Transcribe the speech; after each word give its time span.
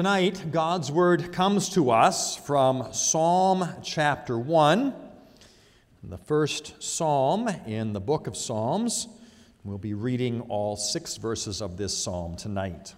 Tonight, 0.00 0.50
God's 0.50 0.90
Word 0.90 1.30
comes 1.30 1.68
to 1.74 1.90
us 1.90 2.34
from 2.34 2.90
Psalm 2.94 3.68
chapter 3.82 4.38
1, 4.38 4.94
the 6.02 6.16
first 6.16 6.82
psalm 6.82 7.48
in 7.66 7.92
the 7.92 8.00
book 8.00 8.26
of 8.26 8.34
Psalms. 8.34 9.08
We'll 9.62 9.76
be 9.76 9.92
reading 9.92 10.40
all 10.48 10.76
six 10.76 11.18
verses 11.18 11.60
of 11.60 11.76
this 11.76 11.94
psalm 11.94 12.34
tonight. 12.34 12.94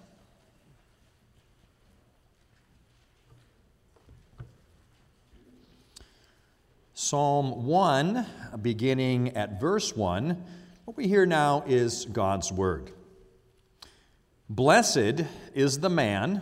Psalm 6.93 7.65
1, 7.65 8.25
beginning 8.61 9.35
at 9.35 9.59
verse 9.59 9.93
1, 9.93 10.41
what 10.85 10.95
we 10.95 11.09
hear 11.09 11.25
now 11.25 11.65
is 11.67 12.05
God's 12.05 12.49
Word. 12.49 12.91
Blessed 14.49 15.25
is 15.53 15.81
the 15.81 15.89
man 15.89 16.41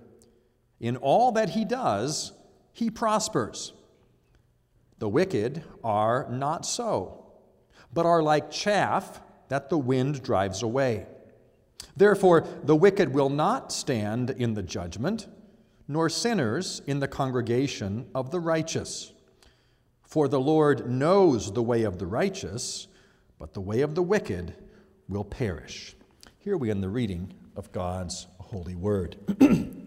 In 0.81 0.97
all 0.97 1.31
that 1.33 1.51
he 1.51 1.63
does, 1.63 2.33
he 2.73 2.89
prospers. 2.89 3.71
The 4.97 5.07
wicked 5.07 5.63
are 5.83 6.27
not 6.29 6.65
so, 6.65 7.31
but 7.93 8.07
are 8.07 8.23
like 8.23 8.49
chaff 8.49 9.21
that 9.49 9.69
the 9.69 9.77
wind 9.77 10.23
drives 10.23 10.63
away. 10.63 11.05
Therefore, 11.95 12.47
the 12.63 12.75
wicked 12.75 13.13
will 13.13 13.29
not 13.29 13.71
stand 13.71 14.31
in 14.31 14.55
the 14.55 14.63
judgment, 14.63 15.27
nor 15.87 16.09
sinners 16.09 16.81
in 16.87 16.99
the 16.99 17.07
congregation 17.07 18.07
of 18.15 18.31
the 18.31 18.39
righteous. 18.39 19.13
For 20.01 20.27
the 20.27 20.39
Lord 20.39 20.89
knows 20.89 21.53
the 21.53 21.63
way 21.63 21.83
of 21.83 21.99
the 21.99 22.07
righteous, 22.07 22.87
but 23.37 23.53
the 23.53 23.61
way 23.61 23.81
of 23.81 23.93
the 23.93 24.03
wicked 24.03 24.55
will 25.07 25.25
perish. 25.25 25.95
Here 26.39 26.57
we 26.57 26.71
end 26.71 26.81
the 26.81 26.89
reading 26.89 27.33
of 27.55 27.71
God's 27.71 28.25
holy 28.39 28.75
word. 28.75 29.17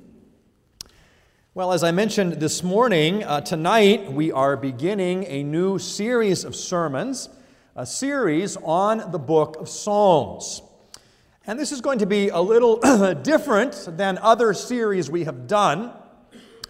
Well, 1.56 1.72
as 1.72 1.84
I 1.84 1.92
mentioned 1.92 2.32
this 2.32 2.64
morning, 2.64 3.22
uh, 3.22 3.40
tonight 3.40 4.10
we 4.10 4.32
are 4.32 4.56
beginning 4.56 5.22
a 5.28 5.44
new 5.44 5.78
series 5.78 6.42
of 6.42 6.56
sermons, 6.56 7.28
a 7.76 7.86
series 7.86 8.56
on 8.56 9.12
the 9.12 9.20
book 9.20 9.54
of 9.60 9.68
Psalms. 9.68 10.62
And 11.46 11.56
this 11.56 11.70
is 11.70 11.80
going 11.80 12.00
to 12.00 12.06
be 12.06 12.28
a 12.30 12.40
little 12.40 12.78
different 13.22 13.86
than 13.96 14.18
other 14.18 14.52
series 14.52 15.08
we 15.08 15.22
have 15.22 15.46
done. 15.46 15.92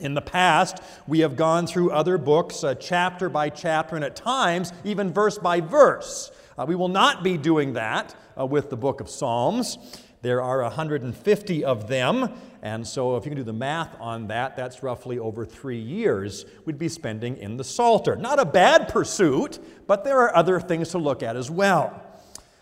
In 0.00 0.12
the 0.12 0.20
past, 0.20 0.82
we 1.06 1.20
have 1.20 1.34
gone 1.34 1.66
through 1.66 1.90
other 1.90 2.18
books, 2.18 2.62
uh, 2.62 2.74
chapter 2.74 3.30
by 3.30 3.48
chapter, 3.48 3.96
and 3.96 4.04
at 4.04 4.16
times, 4.16 4.70
even 4.84 5.14
verse 5.14 5.38
by 5.38 5.62
verse. 5.62 6.30
Uh, 6.58 6.66
we 6.68 6.74
will 6.74 6.88
not 6.88 7.24
be 7.24 7.38
doing 7.38 7.72
that 7.72 8.14
uh, 8.38 8.44
with 8.44 8.68
the 8.68 8.76
book 8.76 9.00
of 9.00 9.08
Psalms. 9.08 9.78
There 10.24 10.40
are 10.40 10.62
150 10.62 11.64
of 11.66 11.86
them, 11.86 12.30
and 12.62 12.86
so 12.86 13.14
if 13.16 13.26
you 13.26 13.30
can 13.30 13.36
do 13.36 13.44
the 13.44 13.52
math 13.52 13.94
on 14.00 14.28
that, 14.28 14.56
that's 14.56 14.82
roughly 14.82 15.18
over 15.18 15.44
three 15.44 15.78
years 15.78 16.46
we'd 16.64 16.78
be 16.78 16.88
spending 16.88 17.36
in 17.36 17.58
the 17.58 17.62
Psalter. 17.62 18.16
Not 18.16 18.40
a 18.40 18.46
bad 18.46 18.88
pursuit, 18.88 19.58
but 19.86 20.02
there 20.02 20.18
are 20.20 20.34
other 20.34 20.60
things 20.60 20.88
to 20.92 20.98
look 20.98 21.22
at 21.22 21.36
as 21.36 21.50
well. 21.50 22.02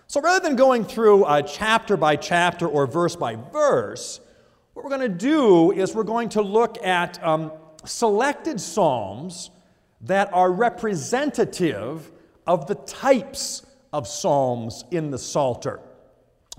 So 0.09 0.21
rather 0.21 0.45
than 0.45 0.57
going 0.57 0.85
through 0.85 1.23
uh, 1.23 1.43
chapter 1.43 1.97
by 1.97 2.17
chapter 2.17 2.67
or 2.67 2.89
verse 2.89 3.15
by 3.15 3.37
verse, 3.37 4.19
what 4.73 4.85
we're 4.85 4.91
going 4.91 5.09
to 5.13 5.17
do 5.17 5.71
is 5.71 5.95
we're 5.95 6.03
going 6.03 6.31
to 6.31 6.43
look 6.43 6.85
at 6.85 7.23
um, 7.23 7.53
selected 7.85 8.61
psalms 8.61 9.53
that 10.01 10.35
are 10.35 10.51
representative 10.51 12.11
of 12.45 12.67
the 12.67 12.75
types 12.75 13.65
of 13.93 14.09
psalms 14.09 14.83
in 14.91 15.13
the 15.13 15.19
Psalter. 15.19 15.79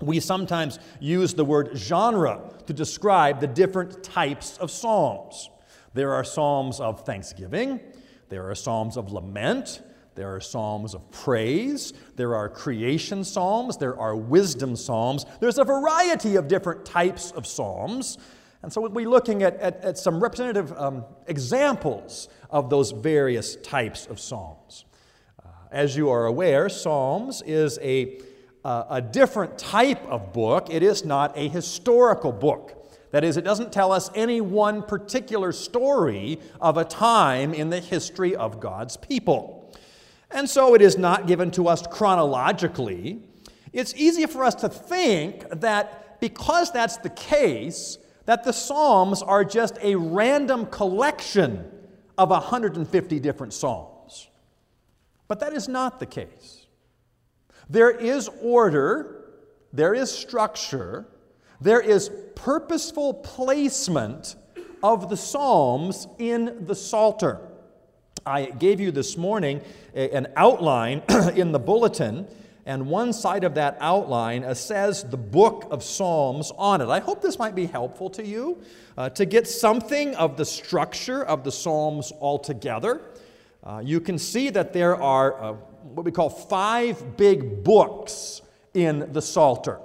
We 0.03 0.19
sometimes 0.19 0.79
use 0.99 1.33
the 1.33 1.45
word 1.45 1.71
genre 1.75 2.41
to 2.67 2.73
describe 2.73 3.39
the 3.39 3.47
different 3.47 4.03
types 4.03 4.57
of 4.57 4.69
psalms. 4.69 5.49
There 5.93 6.13
are 6.13 6.23
psalms 6.23 6.79
of 6.79 7.05
thanksgiving, 7.05 7.79
there 8.29 8.49
are 8.49 8.55
psalms 8.55 8.97
of 8.97 9.11
lament, 9.11 9.81
there 10.15 10.35
are 10.35 10.39
psalms 10.39 10.93
of 10.93 11.09
praise, 11.11 11.93
there 12.15 12.35
are 12.35 12.49
creation 12.49 13.23
psalms, 13.23 13.77
there 13.77 13.97
are 13.97 14.15
wisdom 14.15 14.75
psalms. 14.75 15.25
There's 15.39 15.57
a 15.57 15.63
variety 15.63 16.35
of 16.35 16.47
different 16.47 16.85
types 16.85 17.31
of 17.31 17.47
psalms. 17.47 18.17
And 18.61 18.71
so 18.71 18.81
we'll 18.81 18.91
be 18.91 19.05
looking 19.05 19.43
at, 19.43 19.55
at, 19.57 19.83
at 19.83 19.97
some 19.97 20.21
representative 20.21 20.71
um, 20.79 21.03
examples 21.27 22.29
of 22.49 22.69
those 22.69 22.91
various 22.91 23.55
types 23.57 24.05
of 24.05 24.19
psalms. 24.19 24.85
Uh, 25.43 25.49
as 25.71 25.97
you 25.97 26.09
are 26.09 26.27
aware, 26.27 26.69
Psalms 26.69 27.41
is 27.45 27.77
a 27.81 28.21
a 28.63 29.01
different 29.01 29.57
type 29.57 30.03
of 30.05 30.33
book. 30.33 30.67
It 30.69 30.83
is 30.83 31.03
not 31.03 31.37
a 31.37 31.47
historical 31.47 32.31
book. 32.31 32.79
That 33.11 33.23
is, 33.23 33.37
it 33.37 33.43
doesn't 33.43 33.71
tell 33.71 33.91
us 33.91 34.09
any 34.15 34.41
one 34.41 34.81
particular 34.81 35.51
story 35.51 36.39
of 36.59 36.77
a 36.77 36.83
time 36.83 37.53
in 37.53 37.69
the 37.69 37.79
history 37.79 38.35
of 38.35 38.59
God's 38.59 38.97
people. 38.97 39.71
And 40.31 40.49
so 40.49 40.73
it 40.73 40.81
is 40.81 40.97
not 40.97 41.27
given 41.27 41.51
to 41.51 41.67
us 41.67 41.85
chronologically. 41.85 43.21
It's 43.71 43.93
easy 43.95 44.25
for 44.25 44.43
us 44.43 44.55
to 44.55 44.69
think 44.69 45.47
that 45.49 46.19
because 46.19 46.71
that's 46.71 46.97
the 46.97 47.11
case, 47.11 47.99
that 48.25 48.43
the 48.43 48.53
Psalms 48.53 49.21
are 49.21 49.45
just 49.45 49.77
a 49.81 49.95
random 49.95 50.65
collection 50.65 51.69
of 52.17 52.29
150 52.29 53.19
different 53.19 53.53
Psalms. 53.53 54.27
But 55.27 55.39
that 55.39 55.53
is 55.53 55.67
not 55.67 55.99
the 55.99 56.05
case. 56.05 56.62
There 57.73 57.89
is 57.89 58.29
order, 58.43 59.23
there 59.73 59.95
is 59.95 60.11
structure, 60.11 61.07
there 61.59 61.81
is 61.81 62.11
purposeful 62.35 63.15
placement 63.15 64.35
of 64.83 65.09
the 65.09 65.17
Psalms 65.17 66.05
in 66.19 66.67
the 66.67 66.75
Psalter. 66.75 67.39
I 68.27 68.45
gave 68.45 68.79
you 68.79 68.91
this 68.91 69.17
morning 69.17 69.59
an 69.95 70.27
outline 70.35 71.01
in 71.35 71.51
the 71.51 71.57
bulletin, 71.57 72.27
and 72.67 72.85
one 72.85 73.11
side 73.11 73.43
of 73.43 73.55
that 73.55 73.77
outline 73.79 74.53
says 74.53 75.03
the 75.05 75.17
book 75.17 75.65
of 75.71 75.81
Psalms 75.81 76.51
on 76.55 76.79
it. 76.79 76.89
I 76.89 76.99
hope 76.99 77.23
this 77.23 77.39
might 77.39 77.55
be 77.55 77.65
helpful 77.65 78.11
to 78.11 78.23
you 78.23 78.61
uh, 78.99 79.09
to 79.09 79.25
get 79.25 79.47
something 79.47 80.13
of 80.13 80.37
the 80.37 80.45
structure 80.45 81.23
of 81.23 81.43
the 81.43 81.51
Psalms 81.51 82.13
altogether. 82.21 83.01
Uh, 83.63 83.81
you 83.83 83.99
can 83.99 84.19
see 84.19 84.51
that 84.51 84.73
there 84.73 84.95
are 84.95 85.43
uh, 85.43 85.55
what 85.83 86.05
we 86.05 86.11
call 86.11 86.29
five 86.29 87.17
big 87.17 87.63
books 87.63 88.41
in 88.73 89.11
the 89.11 89.21
Psalter. 89.21 89.79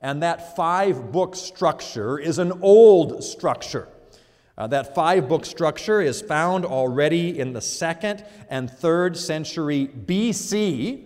And 0.00 0.22
that 0.22 0.56
five 0.56 1.10
book 1.12 1.34
structure 1.34 2.18
is 2.18 2.38
an 2.38 2.52
old 2.62 3.24
structure. 3.24 3.88
Uh, 4.58 4.66
that 4.68 4.94
five 4.94 5.28
book 5.28 5.44
structure 5.44 6.00
is 6.00 6.22
found 6.22 6.64
already 6.64 7.38
in 7.38 7.52
the 7.52 7.60
second 7.60 8.24
and 8.48 8.70
third 8.70 9.16
century 9.16 9.88
BC 10.06 11.04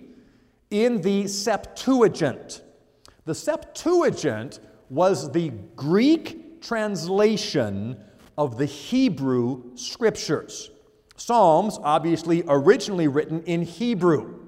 in 0.70 1.00
the 1.00 1.26
Septuagint. 1.26 2.62
The 3.24 3.34
Septuagint 3.34 4.60
was 4.88 5.32
the 5.32 5.50
Greek 5.74 6.60
translation 6.60 7.96
of 8.38 8.56
the 8.56 8.66
Hebrew 8.66 9.76
scriptures. 9.76 10.70
Psalms, 11.20 11.78
obviously 11.82 12.42
originally 12.48 13.06
written 13.06 13.42
in 13.42 13.60
Hebrew. 13.60 14.38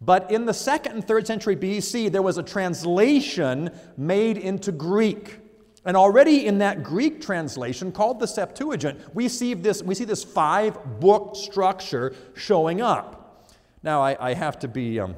But 0.00 0.30
in 0.30 0.46
the 0.46 0.54
second 0.54 0.92
and 0.92 1.06
third 1.06 1.26
century 1.26 1.56
BC, 1.56 2.12
there 2.12 2.22
was 2.22 2.38
a 2.38 2.44
translation 2.44 3.70
made 3.96 4.38
into 4.38 4.70
Greek. 4.70 5.40
And 5.84 5.96
already 5.96 6.46
in 6.46 6.58
that 6.58 6.84
Greek 6.84 7.20
translation, 7.20 7.90
called 7.90 8.20
the 8.20 8.26
Septuagint, 8.26 9.00
we 9.14 9.28
see 9.28 9.54
this, 9.54 9.82
we 9.82 9.96
see 9.96 10.04
this 10.04 10.22
five 10.22 11.00
book 11.00 11.34
structure 11.34 12.14
showing 12.34 12.80
up. 12.80 13.48
Now, 13.82 14.00
I, 14.00 14.30
I 14.30 14.34
have 14.34 14.60
to 14.60 14.68
be 14.68 15.00
um, 15.00 15.16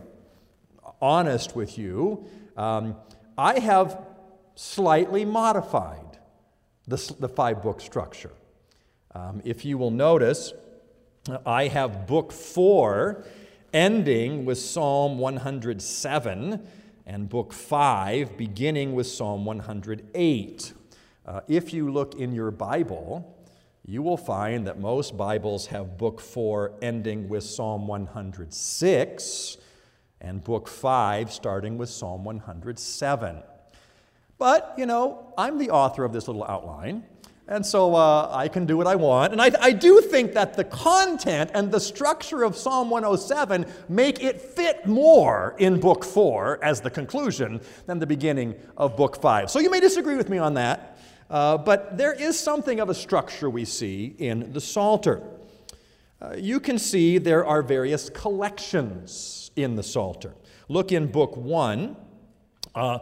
honest 1.02 1.54
with 1.54 1.76
you. 1.76 2.26
Um, 2.56 2.96
I 3.36 3.58
have 3.58 4.00
slightly 4.54 5.26
modified 5.26 6.18
the, 6.86 7.14
the 7.20 7.28
five 7.28 7.62
book 7.62 7.82
structure. 7.82 8.32
Um, 9.14 9.42
if 9.44 9.64
you 9.66 9.76
will 9.76 9.90
notice, 9.90 10.52
I 11.44 11.68
have 11.68 12.06
book 12.06 12.32
four 12.32 13.24
ending 13.72 14.44
with 14.44 14.58
Psalm 14.58 15.18
107 15.18 16.66
and 17.06 17.28
book 17.28 17.52
five 17.52 18.36
beginning 18.36 18.94
with 18.94 19.06
Psalm 19.06 19.44
108. 19.44 20.72
uh, 21.26 21.40
if 21.48 21.72
you 21.72 21.90
look 21.90 22.14
in 22.14 22.32
your 22.32 22.50
Bible, 22.50 23.36
you 23.84 24.02
will 24.02 24.16
find 24.16 24.66
that 24.66 24.78
most 24.78 25.16
Bibles 25.16 25.66
have 25.66 25.96
book 25.96 26.20
4 26.20 26.72
ending 26.82 27.28
with 27.28 27.42
Psalm 27.42 27.86
106 27.86 29.56
and 30.20 30.44
book 30.44 30.68
5 30.68 31.32
starting 31.32 31.78
with 31.78 31.88
Psalm 31.88 32.24
107. 32.24 33.42
But, 34.36 34.74
you 34.76 34.84
know, 34.84 35.32
I'm 35.38 35.58
the 35.58 35.70
author 35.70 36.04
of 36.04 36.12
this 36.12 36.28
little 36.28 36.44
outline, 36.44 37.04
and 37.48 37.64
so 37.64 37.94
uh, 37.94 38.28
I 38.30 38.46
can 38.48 38.66
do 38.66 38.76
what 38.76 38.86
I 38.86 38.94
want. 38.94 39.32
And 39.32 39.40
I, 39.40 39.50
I 39.60 39.72
do 39.72 40.02
think 40.02 40.34
that 40.34 40.54
the 40.54 40.64
content 40.64 41.50
and 41.54 41.72
the 41.72 41.80
structure 41.80 42.44
of 42.44 42.54
Psalm 42.54 42.90
107 42.90 43.66
make 43.88 44.22
it 44.22 44.40
fit 44.40 44.86
more 44.86 45.56
in 45.58 45.80
Book 45.80 46.04
4 46.04 46.62
as 46.62 46.82
the 46.82 46.90
conclusion 46.90 47.60
than 47.86 47.98
the 47.98 48.06
beginning 48.06 48.54
of 48.76 48.96
Book 48.96 49.20
5. 49.20 49.50
So 49.50 49.60
you 49.60 49.70
may 49.70 49.80
disagree 49.80 50.16
with 50.16 50.28
me 50.28 50.36
on 50.36 50.54
that, 50.54 50.98
uh, 51.30 51.56
but 51.56 51.96
there 51.96 52.12
is 52.12 52.38
something 52.38 52.80
of 52.80 52.90
a 52.90 52.94
structure 52.94 53.48
we 53.48 53.64
see 53.64 54.14
in 54.18 54.52
the 54.52 54.60
Psalter. 54.60 55.22
Uh, 56.20 56.34
you 56.36 56.60
can 56.60 56.78
see 56.78 57.16
there 57.16 57.46
are 57.46 57.62
various 57.62 58.10
collections 58.10 59.50
in 59.56 59.74
the 59.74 59.82
Psalter. 59.82 60.34
Look 60.68 60.92
in 60.92 61.06
Book 61.06 61.34
1, 61.34 61.96
uh, 62.74 62.98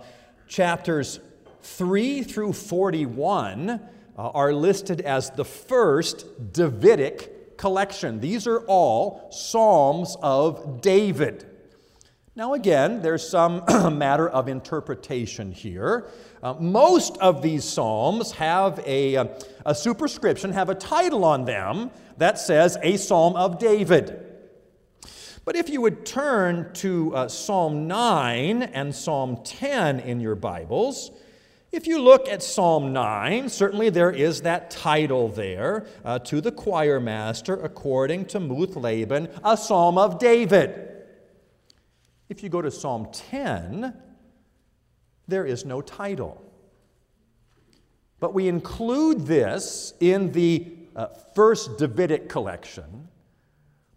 chapters 0.46 1.18
3 1.62 2.22
through 2.22 2.52
41 2.52 3.80
uh, 4.16 4.30
are 4.30 4.52
listed 4.52 5.00
as 5.00 5.30
the 5.30 5.44
first 5.44 6.52
Davidic 6.52 7.56
collection. 7.58 8.20
These 8.20 8.46
are 8.46 8.60
all 8.60 9.28
Psalms 9.30 10.16
of 10.22 10.80
David. 10.80 11.46
Now, 12.34 12.52
again, 12.52 13.00
there's 13.00 13.26
some 13.26 13.64
matter 13.98 14.28
of 14.28 14.48
interpretation 14.48 15.52
here. 15.52 16.08
Uh, 16.42 16.54
most 16.60 17.16
of 17.18 17.40
these 17.40 17.64
Psalms 17.64 18.32
have 18.32 18.78
a, 18.86 19.16
uh, 19.16 19.26
a 19.64 19.74
superscription, 19.74 20.52
have 20.52 20.68
a 20.68 20.74
title 20.74 21.24
on 21.24 21.46
them 21.46 21.90
that 22.18 22.38
says 22.38 22.76
a 22.82 22.98
Psalm 22.98 23.36
of 23.36 23.58
David. 23.58 24.22
But 25.46 25.56
if 25.56 25.70
you 25.70 25.80
would 25.80 26.04
turn 26.04 26.72
to 26.74 27.14
uh, 27.14 27.28
Psalm 27.28 27.86
9 27.86 28.64
and 28.64 28.94
Psalm 28.94 29.38
10 29.44 30.00
in 30.00 30.20
your 30.20 30.34
Bibles, 30.34 31.12
if 31.72 31.86
you 31.86 32.00
look 32.00 32.28
at 32.28 32.42
Psalm 32.42 32.92
9, 32.92 33.48
certainly 33.48 33.90
there 33.90 34.10
is 34.10 34.42
that 34.42 34.70
title 34.70 35.28
there 35.28 35.86
uh, 36.04 36.18
to 36.20 36.40
the 36.40 36.52
choir 36.52 37.00
master, 37.00 37.54
according 37.54 38.26
to 38.26 38.40
Muth-labben, 38.40 39.30
a 39.44 39.56
psalm 39.56 39.98
of 39.98 40.18
David. 40.18 40.92
If 42.28 42.42
you 42.42 42.48
go 42.48 42.62
to 42.62 42.70
Psalm 42.70 43.08
10, 43.12 43.94
there 45.28 45.44
is 45.44 45.64
no 45.64 45.80
title. 45.80 46.42
But 48.20 48.32
we 48.32 48.48
include 48.48 49.26
this 49.26 49.92
in 50.00 50.32
the 50.32 50.66
uh, 50.94 51.08
first 51.34 51.78
Davidic 51.78 52.28
collection 52.28 53.08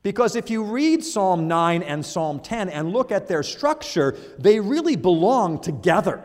because 0.01 0.35
if 0.35 0.49
you 0.49 0.63
read 0.63 1.03
Psalm 1.03 1.47
9 1.47 1.83
and 1.83 2.05
Psalm 2.05 2.39
10 2.39 2.69
and 2.69 2.91
look 2.91 3.11
at 3.11 3.27
their 3.27 3.43
structure, 3.43 4.17
they 4.37 4.59
really 4.59 4.95
belong 4.95 5.59
together. 5.59 6.23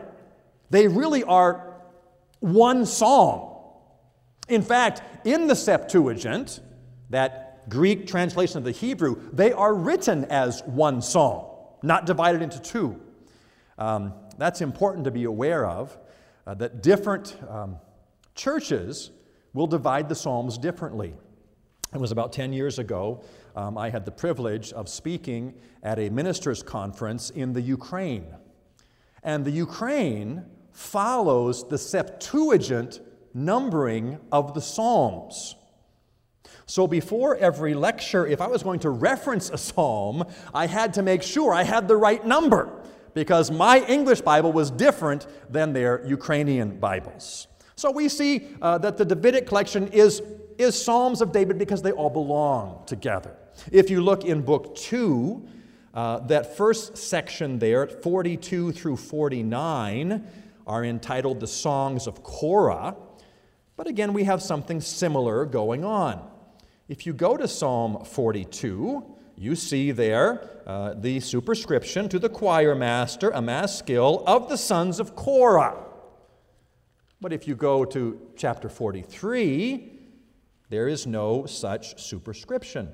They 0.69 0.87
really 0.87 1.23
are 1.23 1.75
one 2.39 2.85
song. 2.85 3.51
In 4.47 4.61
fact, 4.61 5.01
in 5.25 5.47
the 5.47 5.55
Septuagint, 5.55 6.59
that 7.09 7.67
Greek 7.69 8.07
translation 8.07 8.57
of 8.57 8.63
the 8.63 8.71
Hebrew, 8.71 9.21
they 9.31 9.51
are 9.51 9.73
written 9.73 10.25
as 10.25 10.61
one 10.65 11.01
song, 11.01 11.49
not 11.81 12.05
divided 12.05 12.41
into 12.41 12.59
two. 12.59 13.01
Um, 13.77 14.13
that's 14.37 14.61
important 14.61 15.05
to 15.05 15.11
be 15.11 15.23
aware 15.23 15.65
of, 15.65 15.97
uh, 16.45 16.53
that 16.55 16.83
different 16.83 17.35
um, 17.49 17.77
churches 18.35 19.11
will 19.53 19.67
divide 19.67 20.09
the 20.09 20.15
Psalms 20.15 20.57
differently. 20.57 21.13
It 21.93 21.99
was 21.99 22.11
about 22.11 22.33
10 22.33 22.51
years 22.53 22.77
ago. 22.77 23.23
Um, 23.55 23.77
I 23.77 23.89
had 23.89 24.05
the 24.05 24.11
privilege 24.11 24.73
of 24.73 24.89
speaking 24.89 25.53
at 25.81 25.97
a 25.97 26.09
ministers' 26.09 26.61
conference 26.61 27.29
in 27.29 27.53
the 27.53 27.61
Ukraine. 27.61 28.25
And 29.23 29.45
the 29.45 29.51
Ukraine 29.51 30.45
follows 30.75 31.67
the 31.69 31.77
Septuagint 31.77 32.99
numbering 33.33 34.19
of 34.31 34.53
the 34.53 34.61
Psalms. 34.61 35.55
So 36.65 36.85
before 36.85 37.37
every 37.37 37.73
lecture, 37.73 38.27
if 38.27 38.41
I 38.41 38.47
was 38.47 38.61
going 38.61 38.79
to 38.81 38.89
reference 38.89 39.49
a 39.49 39.57
psalm, 39.57 40.25
I 40.53 40.67
had 40.67 40.93
to 40.95 41.01
make 41.01 41.23
sure 41.23 41.53
I 41.53 41.63
had 41.63 41.87
the 41.87 41.95
right 41.95 42.25
number 42.25 42.83
because 43.13 43.51
my 43.51 43.85
English 43.85 44.21
Bible 44.21 44.51
was 44.51 44.69
different 44.69 45.27
than 45.49 45.71
their 45.71 46.05
Ukrainian 46.05 46.77
Bibles. 46.77 47.47
So 47.75 47.91
we 47.91 48.09
see 48.09 48.47
uh, 48.61 48.77
that 48.79 48.97
the 48.97 49.05
Davidic 49.05 49.47
collection 49.47 49.87
is, 49.89 50.21
is 50.57 50.81
Psalms 50.81 51.21
of 51.21 51.31
David 51.31 51.57
because 51.57 51.81
they 51.81 51.91
all 51.91 52.09
belong 52.09 52.83
together. 52.85 53.37
If 53.71 53.89
you 53.89 54.01
look 54.01 54.25
in 54.25 54.41
Book 54.41 54.75
2, 54.75 55.47
uh, 55.93 56.19
that 56.27 56.57
first 56.57 56.97
section 56.97 57.59
there, 57.59 57.87
42 57.87 58.73
through 58.73 58.97
49, 58.97 60.27
are 60.65 60.83
entitled 60.83 61.39
the 61.39 61.47
Songs 61.47 62.07
of 62.07 62.23
Korah. 62.23 62.95
But 63.77 63.87
again, 63.87 64.13
we 64.13 64.23
have 64.23 64.41
something 64.41 64.81
similar 64.81 65.45
going 65.45 65.83
on. 65.83 66.29
If 66.87 67.05
you 67.05 67.13
go 67.13 67.35
to 67.35 67.47
Psalm 67.47 68.03
42, 68.05 69.15
you 69.37 69.55
see 69.55 69.91
there 69.91 70.49
uh, 70.65 70.93
the 70.95 71.19
superscription 71.19 72.07
to 72.09 72.19
the 72.19 72.29
choir 72.29 72.75
master, 72.75 73.31
a 73.31 73.41
maskil 73.41 74.23
of 74.25 74.49
the 74.49 74.57
sons 74.57 74.99
of 74.99 75.15
Korah. 75.15 75.77
But 77.19 77.33
if 77.33 77.47
you 77.47 77.55
go 77.55 77.85
to 77.85 78.21
chapter 78.37 78.69
43, 78.69 79.91
there 80.69 80.87
is 80.87 81.05
no 81.05 81.45
such 81.45 82.01
superscription. 82.01 82.91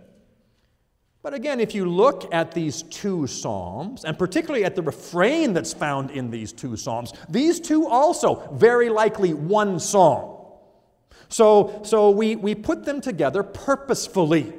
But 1.24 1.36
again, 1.36 1.60
if 1.60 1.76
you 1.76 1.86
look 1.86 2.34
at 2.34 2.52
these 2.52 2.82
two 2.84 3.28
Psalms, 3.28 4.06
and 4.06 4.18
particularly 4.18 4.66
at 4.66 4.76
the 4.76 4.82
refrain 4.82 5.54
that's 5.54 5.74
found 5.74 6.10
in 6.10 6.32
these 6.32 6.52
two 6.52 6.76
Psalms, 6.76 7.14
these 7.30 7.60
two 7.60 7.88
also 7.88 8.50
very 8.54 8.90
likely 8.90 9.34
one 9.34 9.80
Psalm. 9.80 10.38
So, 11.30 11.82
so 11.84 12.10
we, 12.10 12.36
we 12.36 12.56
put 12.56 12.86
them 12.86 13.02
together 13.02 13.44
purposefully 13.44 14.52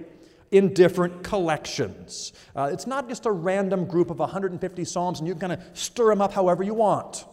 in 0.52 0.72
different 0.72 1.24
collections. 1.24 2.32
Uh, 2.54 2.70
it's 2.72 2.86
not 2.86 3.08
just 3.08 3.26
a 3.26 3.32
random 3.32 3.84
group 3.84 4.10
of 4.10 4.20
150 4.20 4.84
Psalms 4.84 5.18
and 5.18 5.26
you 5.26 5.34
kind 5.34 5.52
of 5.52 5.60
stir 5.72 6.10
them 6.10 6.20
up 6.20 6.32
however 6.32 6.62
you 6.62 6.74
want. 6.74 7.24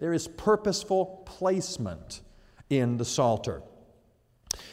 There 0.00 0.12
is 0.12 0.28
purposeful 0.28 1.22
placement 1.24 2.20
in 2.68 2.98
the 2.98 3.04
Psalter. 3.04 3.62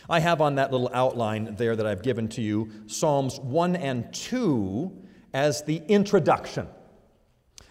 I 0.09 0.19
have 0.19 0.41
on 0.41 0.55
that 0.55 0.71
little 0.71 0.89
outline 0.93 1.55
there 1.55 1.75
that 1.75 1.85
I've 1.85 2.01
given 2.01 2.27
to 2.29 2.41
you 2.41 2.69
Psalms 2.87 3.39
1 3.39 3.75
and 3.75 4.13
2 4.13 4.91
as 5.33 5.63
the 5.63 5.81
introduction. 5.87 6.67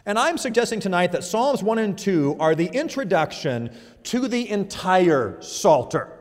And 0.05 0.19
I'm 0.19 0.37
suggesting 0.37 0.81
tonight 0.81 1.13
that 1.13 1.23
Psalms 1.23 1.63
1 1.63 1.79
and 1.79 1.97
2 1.97 2.37
are 2.41 2.55
the 2.55 2.67
introduction 2.67 3.71
to 4.05 4.27
the 4.27 4.51
entire 4.51 5.41
Psalter. 5.41 6.19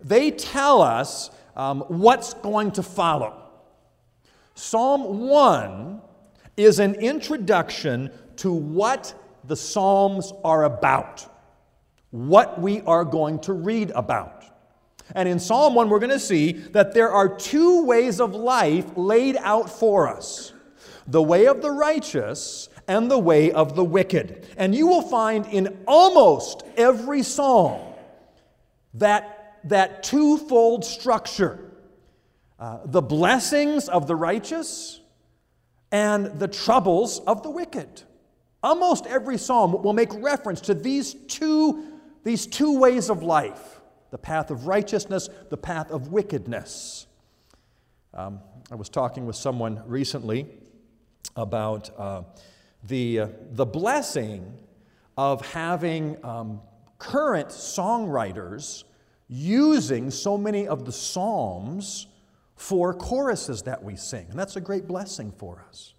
They 0.00 0.30
tell 0.30 0.82
us 0.82 1.30
um, 1.54 1.82
what's 1.88 2.34
going 2.34 2.72
to 2.72 2.82
follow. 2.82 3.50
Psalm 4.54 5.28
1 5.28 6.00
is 6.56 6.80
an 6.80 6.94
introduction 6.96 8.10
to 8.36 8.52
what 8.52 9.14
the 9.44 9.56
Psalms 9.56 10.32
are 10.44 10.64
about, 10.64 11.26
what 12.10 12.60
we 12.60 12.80
are 12.82 13.04
going 13.04 13.38
to 13.40 13.52
read 13.52 13.90
about. 13.92 14.39
And 15.14 15.28
in 15.28 15.38
Psalm 15.38 15.74
1, 15.74 15.88
we're 15.88 15.98
going 15.98 16.10
to 16.10 16.18
see 16.18 16.52
that 16.52 16.94
there 16.94 17.10
are 17.10 17.28
two 17.28 17.84
ways 17.84 18.20
of 18.20 18.34
life 18.34 18.86
laid 18.96 19.36
out 19.36 19.70
for 19.70 20.08
us 20.08 20.52
the 21.06 21.22
way 21.22 21.46
of 21.46 21.60
the 21.60 21.70
righteous 21.70 22.68
and 22.86 23.10
the 23.10 23.18
way 23.18 23.50
of 23.50 23.74
the 23.74 23.84
wicked. 23.84 24.46
And 24.56 24.74
you 24.74 24.86
will 24.86 25.02
find 25.02 25.46
in 25.46 25.82
almost 25.86 26.62
every 26.76 27.22
psalm 27.22 27.80
that, 28.94 29.58
that 29.64 30.02
twofold 30.02 30.84
structure 30.84 31.58
uh, 32.58 32.78
the 32.84 33.00
blessings 33.00 33.88
of 33.88 34.06
the 34.06 34.14
righteous 34.14 35.00
and 35.90 36.26
the 36.38 36.46
troubles 36.46 37.18
of 37.20 37.42
the 37.42 37.50
wicked. 37.50 38.02
Almost 38.62 39.06
every 39.06 39.38
psalm 39.38 39.82
will 39.82 39.94
make 39.94 40.12
reference 40.12 40.60
to 40.62 40.74
these 40.74 41.14
two, 41.14 41.98
these 42.22 42.46
two 42.46 42.78
ways 42.78 43.08
of 43.08 43.22
life 43.22 43.79
the 44.10 44.18
path 44.18 44.50
of 44.50 44.66
righteousness, 44.66 45.28
the 45.48 45.56
path 45.56 45.90
of 45.90 46.08
wickedness. 46.08 47.06
Um, 48.12 48.40
I 48.70 48.74
was 48.74 48.88
talking 48.88 49.26
with 49.26 49.36
someone 49.36 49.82
recently 49.86 50.46
about 51.36 51.90
uh, 51.98 52.22
the, 52.84 53.20
uh, 53.20 53.28
the 53.52 53.66
blessing 53.66 54.58
of 55.16 55.46
having 55.52 56.16
um, 56.24 56.60
current 56.98 57.48
songwriters 57.48 58.84
using 59.28 60.10
so 60.10 60.36
many 60.36 60.66
of 60.66 60.84
the 60.84 60.92
Psalms 60.92 62.06
for 62.56 62.92
choruses 62.92 63.62
that 63.62 63.82
we 63.82 63.96
sing. 63.96 64.26
And 64.30 64.38
that's 64.38 64.56
a 64.56 64.60
great 64.60 64.86
blessing 64.86 65.32
for 65.36 65.64
us. 65.68 65.94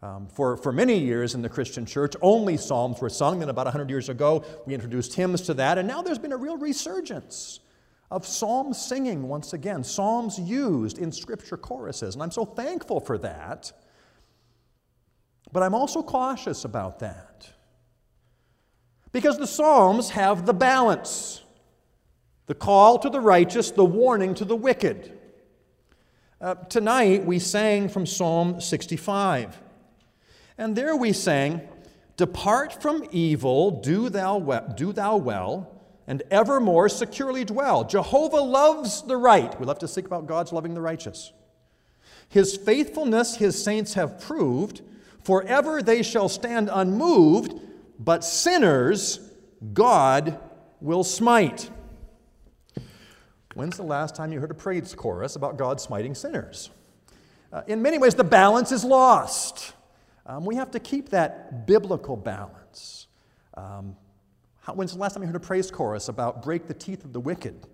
Um, 0.00 0.28
for, 0.28 0.56
for 0.56 0.70
many 0.70 0.96
years 0.96 1.34
in 1.34 1.42
the 1.42 1.48
Christian 1.48 1.84
church, 1.84 2.14
only 2.22 2.56
Psalms 2.56 3.00
were 3.00 3.10
sung. 3.10 3.40
Then, 3.40 3.48
about 3.48 3.66
100 3.66 3.90
years 3.90 4.08
ago, 4.08 4.44
we 4.64 4.74
introduced 4.74 5.14
hymns 5.14 5.42
to 5.42 5.54
that. 5.54 5.76
And 5.76 5.88
now 5.88 6.02
there's 6.02 6.18
been 6.18 6.32
a 6.32 6.36
real 6.36 6.56
resurgence 6.56 7.60
of 8.10 8.26
psalm 8.26 8.72
singing 8.72 9.28
once 9.28 9.52
again, 9.52 9.84
psalms 9.84 10.38
used 10.38 10.98
in 10.98 11.12
scripture 11.12 11.56
choruses. 11.56 12.14
And 12.14 12.22
I'm 12.22 12.30
so 12.30 12.44
thankful 12.44 13.00
for 13.00 13.18
that. 13.18 13.72
But 15.52 15.62
I'm 15.62 15.74
also 15.74 16.02
cautious 16.02 16.64
about 16.64 17.00
that. 17.00 17.50
Because 19.12 19.38
the 19.38 19.46
Psalms 19.46 20.10
have 20.10 20.44
the 20.46 20.52
balance 20.52 21.42
the 22.46 22.54
call 22.54 22.98
to 22.98 23.10
the 23.10 23.20
righteous, 23.20 23.70
the 23.70 23.84
warning 23.84 24.34
to 24.34 24.44
the 24.44 24.56
wicked. 24.56 25.12
Uh, 26.40 26.54
tonight 26.54 27.26
we 27.26 27.38
sang 27.38 27.90
from 27.90 28.06
Psalm 28.06 28.58
65. 28.58 29.60
And 30.58 30.74
there 30.74 30.96
we 30.96 31.12
sang, 31.12 31.62
Depart 32.16 32.82
from 32.82 33.04
evil, 33.12 33.70
do 33.70 34.08
thou, 34.08 34.38
we- 34.38 34.74
do 34.74 34.92
thou 34.92 35.16
well, 35.16 35.70
and 36.08 36.22
evermore 36.30 36.88
securely 36.88 37.44
dwell. 37.44 37.84
Jehovah 37.84 38.40
loves 38.40 39.02
the 39.02 39.16
right. 39.16 39.58
We 39.60 39.66
love 39.66 39.78
to 39.78 39.88
think 39.88 40.06
about 40.06 40.26
God's 40.26 40.52
loving 40.52 40.74
the 40.74 40.80
righteous. 40.80 41.32
His 42.28 42.56
faithfulness 42.56 43.36
his 43.36 43.62
saints 43.62 43.94
have 43.94 44.20
proved. 44.20 44.82
Forever 45.22 45.80
they 45.80 46.02
shall 46.02 46.28
stand 46.28 46.70
unmoved, 46.72 47.54
but 47.98 48.24
sinners 48.24 49.20
God 49.72 50.38
will 50.80 51.04
smite. 51.04 51.70
When's 53.54 53.76
the 53.76 53.82
last 53.82 54.14
time 54.14 54.32
you 54.32 54.40
heard 54.40 54.50
a 54.50 54.54
praise 54.54 54.94
chorus 54.94 55.36
about 55.36 55.56
God 55.56 55.80
smiting 55.80 56.14
sinners? 56.14 56.70
Uh, 57.52 57.62
in 57.66 57.80
many 57.80 57.98
ways, 57.98 58.14
the 58.14 58.24
balance 58.24 58.72
is 58.72 58.84
lost. 58.84 59.72
Um, 60.28 60.44
we 60.44 60.56
have 60.56 60.70
to 60.72 60.78
keep 60.78 61.08
that 61.08 61.66
biblical 61.66 62.14
balance. 62.14 63.06
Um, 63.54 63.96
how, 64.60 64.74
when's 64.74 64.92
the 64.92 64.98
last 64.98 65.14
time 65.14 65.22
you 65.22 65.26
heard 65.26 65.36
a 65.36 65.40
praise 65.40 65.70
chorus 65.70 66.10
about 66.10 66.42
break 66.42 66.68
the 66.68 66.74
teeth 66.74 67.02
of 67.04 67.14
the 67.14 67.20
wicked, 67.20 67.66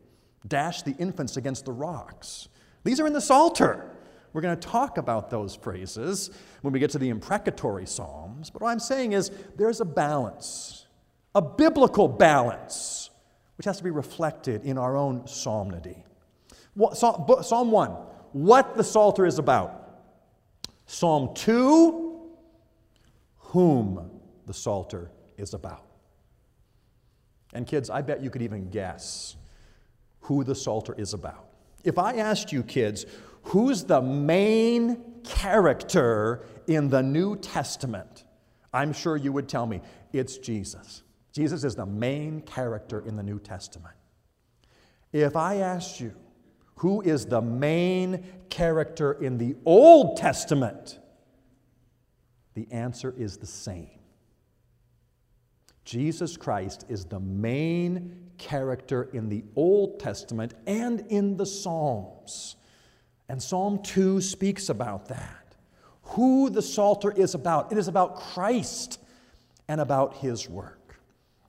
dash 0.47 0.83
the 0.83 0.93
infants 0.93 1.37
against 1.37 1.65
the 1.65 1.73
rocks? 1.73 2.49
These 2.85 3.01
are 3.01 3.07
in 3.09 3.13
the 3.13 3.21
Psalter. 3.21 3.91
We're 4.33 4.41
going 4.41 4.59
to 4.59 4.69
talk 4.69 4.99
about 4.99 5.31
those 5.31 5.57
phrases 5.57 6.31
when 6.63 6.73
we 6.73 6.79
get 6.79 6.91
to 6.91 6.99
the 6.99 7.09
imprecatory 7.09 7.87
Psalms. 7.87 8.51
But 8.51 8.63
what 8.63 8.71
I'm 8.71 8.81
saying 8.81 9.13
is 9.13 9.33
there's 9.57 9.81
a 9.81 9.85
balance, 9.85 10.87
a 11.35 11.43
biblical 11.43 12.07
balance, 12.07 13.11
which 13.59 13.65
has 13.65 13.79
to 13.79 13.85
be 13.85 13.91
reflected 13.91 14.65
in 14.65 14.79
our 14.79 14.97
own 14.97 15.27
psalmody. 15.27 16.05
Psalm 16.93 17.71
1, 17.71 17.91
what 18.33 18.77
the 18.77 18.85
Psalter 18.85 19.27
is 19.27 19.39
about. 19.39 19.81
Psalm 20.87 21.35
2, 21.35 22.04
whom 23.55 24.11
the 24.47 24.53
Psalter 24.53 25.13
is 25.39 25.55
about. 25.55 25.85
And 27.53 27.69
kids, 27.69 27.89
I 27.89 28.03
bet 28.03 28.21
you 28.21 28.29
could 28.29 28.43
even 28.43 28.69
guess 28.69 29.37
who 30.23 30.43
the 30.43 30.57
Psalter 30.57 30.93
is 30.99 31.15
about. 31.15 31.51
If 31.85 31.97
I 31.97 32.17
asked 32.17 32.51
you, 32.51 32.65
kids, 32.65 33.07
who's 33.45 33.85
the 33.85 34.03
main 34.03 35.01
character 35.23 36.45
in 36.67 36.91
the 36.91 37.01
New 37.01 37.37
Testament, 37.37 38.25
I'm 38.73 38.93
sure 38.93 39.17
you 39.17 39.33
would 39.33 39.49
tell 39.49 39.67
me 39.67 39.83
it's 40.13 40.37
Jesus. 40.39 41.05
Jesus 41.33 41.63
is 41.63 41.77
the 41.77 41.87
main 41.87 42.41
character 42.41 43.07
in 43.07 43.15
the 43.15 43.23
New 43.23 43.39
Testament. 43.39 43.95
If 45.13 45.37
I 45.37 45.59
asked 45.59 46.01
you, 46.01 46.13
who 46.79 47.03
is 47.03 47.27
the 47.27 47.41
main 47.41 48.25
character 48.51 49.13
in 49.13 49.39
the 49.39 49.55
Old 49.65 50.17
Testament? 50.17 50.99
The 52.55 52.71
answer 52.71 53.13
is 53.17 53.37
the 53.37 53.47
same. 53.47 53.91
Jesus 55.85 56.37
Christ 56.37 56.87
is 56.89 57.05
the 57.05 57.21
main 57.21 58.31
character 58.39 59.11
in 59.13 59.29
the 59.29 59.45
Old 59.55 60.01
Testament 60.01 60.55
and 60.67 61.01
in 61.09 61.37
the 61.37 61.47
Psalms. 61.47 62.57
And 63.29 63.43
Psalm 63.43 63.83
2 63.83 64.21
speaks 64.21 64.69
about 64.69 65.09
that. 65.09 65.57
Who 66.03 66.51
the 66.51 66.63
Psalter 66.63 67.11
is 67.11 67.35
about. 67.35 67.73
It 67.73 67.79
is 67.79 67.89
about 67.89 68.17
Christ 68.17 69.01
and 69.69 69.81
about 69.81 70.17
His 70.17 70.49
work. 70.49 70.81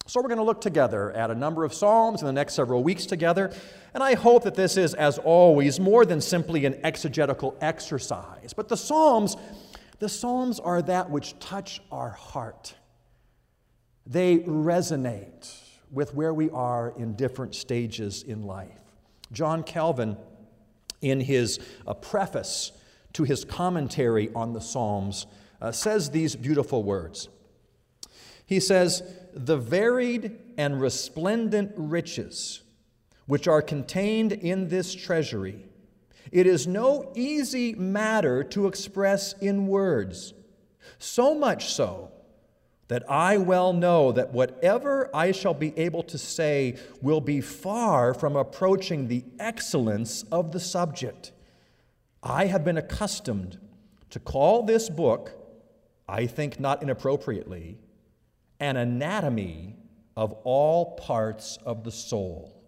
So, 0.07 0.21
we're 0.21 0.27
going 0.27 0.37
to 0.37 0.43
look 0.43 0.61
together 0.61 1.11
at 1.13 1.31
a 1.31 1.35
number 1.35 1.63
of 1.63 1.73
Psalms 1.73 2.21
in 2.21 2.27
the 2.27 2.33
next 2.33 2.53
several 2.53 2.83
weeks 2.83 3.07
together. 3.07 3.51
And 3.93 4.03
I 4.03 4.13
hope 4.13 4.43
that 4.43 4.53
this 4.53 4.77
is, 4.77 4.93
as 4.93 5.17
always, 5.17 5.79
more 5.79 6.05
than 6.05 6.21
simply 6.21 6.65
an 6.65 6.79
exegetical 6.83 7.57
exercise. 7.59 8.53
But 8.53 8.67
the 8.69 8.77
Psalms 8.77 9.35
the 9.99 10.09
Psalms 10.09 10.59
are 10.59 10.81
that 10.81 11.09
which 11.09 11.37
touch 11.39 11.81
our 11.91 12.09
heart. 12.09 12.75
They 14.05 14.39
resonate 14.39 15.61
with 15.91 16.13
where 16.13 16.33
we 16.33 16.49
are 16.49 16.93
in 16.97 17.15
different 17.15 17.55
stages 17.55 18.23
in 18.23 18.43
life. 18.43 18.81
John 19.31 19.63
Calvin, 19.63 20.17
in 21.01 21.21
his 21.21 21.59
uh, 21.87 21.93
preface 21.93 22.71
to 23.13 23.23
his 23.23 23.45
commentary 23.45 24.29
on 24.35 24.53
the 24.53 24.61
Psalms, 24.61 25.25
uh, 25.61 25.71
says 25.71 26.11
these 26.11 26.35
beautiful 26.35 26.83
words. 26.83 27.29
He 28.45 28.59
says, 28.59 29.01
The 29.33 29.57
varied 29.57 30.37
and 30.57 30.79
resplendent 30.79 31.71
riches 31.75 32.61
which 33.25 33.47
are 33.47 33.61
contained 33.61 34.31
in 34.31 34.67
this 34.67 34.93
treasury 34.93 35.65
it 36.31 36.47
is 36.47 36.67
no 36.67 37.11
easy 37.15 37.73
matter 37.75 38.43
to 38.43 38.67
express 38.67 39.33
in 39.33 39.67
words, 39.67 40.33
so 40.97 41.35
much 41.35 41.73
so 41.73 42.11
that 42.87 43.09
I 43.09 43.37
well 43.37 43.73
know 43.73 44.11
that 44.11 44.31
whatever 44.31 45.09
I 45.13 45.31
shall 45.31 45.53
be 45.53 45.73
able 45.77 46.03
to 46.03 46.17
say 46.17 46.77
will 47.01 47.21
be 47.21 47.41
far 47.41 48.13
from 48.13 48.35
approaching 48.35 49.07
the 49.07 49.23
excellence 49.39 50.23
of 50.31 50.51
the 50.51 50.59
subject. 50.59 51.31
I 52.21 52.45
have 52.45 52.63
been 52.63 52.77
accustomed 52.77 53.59
to 54.11 54.19
call 54.19 54.63
this 54.63 54.89
book, 54.89 55.31
I 56.07 56.27
think 56.27 56.59
not 56.59 56.83
inappropriately, 56.83 57.77
an 58.59 58.77
anatomy 58.77 59.75
of 60.15 60.33
all 60.43 60.95
parts 60.95 61.57
of 61.65 61.83
the 61.83 61.91
soul. 61.91 62.63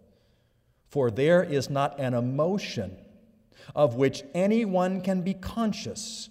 For 0.90 1.12
there 1.12 1.44
is 1.44 1.70
not 1.70 2.00
an 2.00 2.14
emotion 2.14 2.98
of 3.76 3.96
which 3.96 4.24
anyone 4.34 5.02
can 5.02 5.22
be 5.22 5.34
conscious 5.34 6.30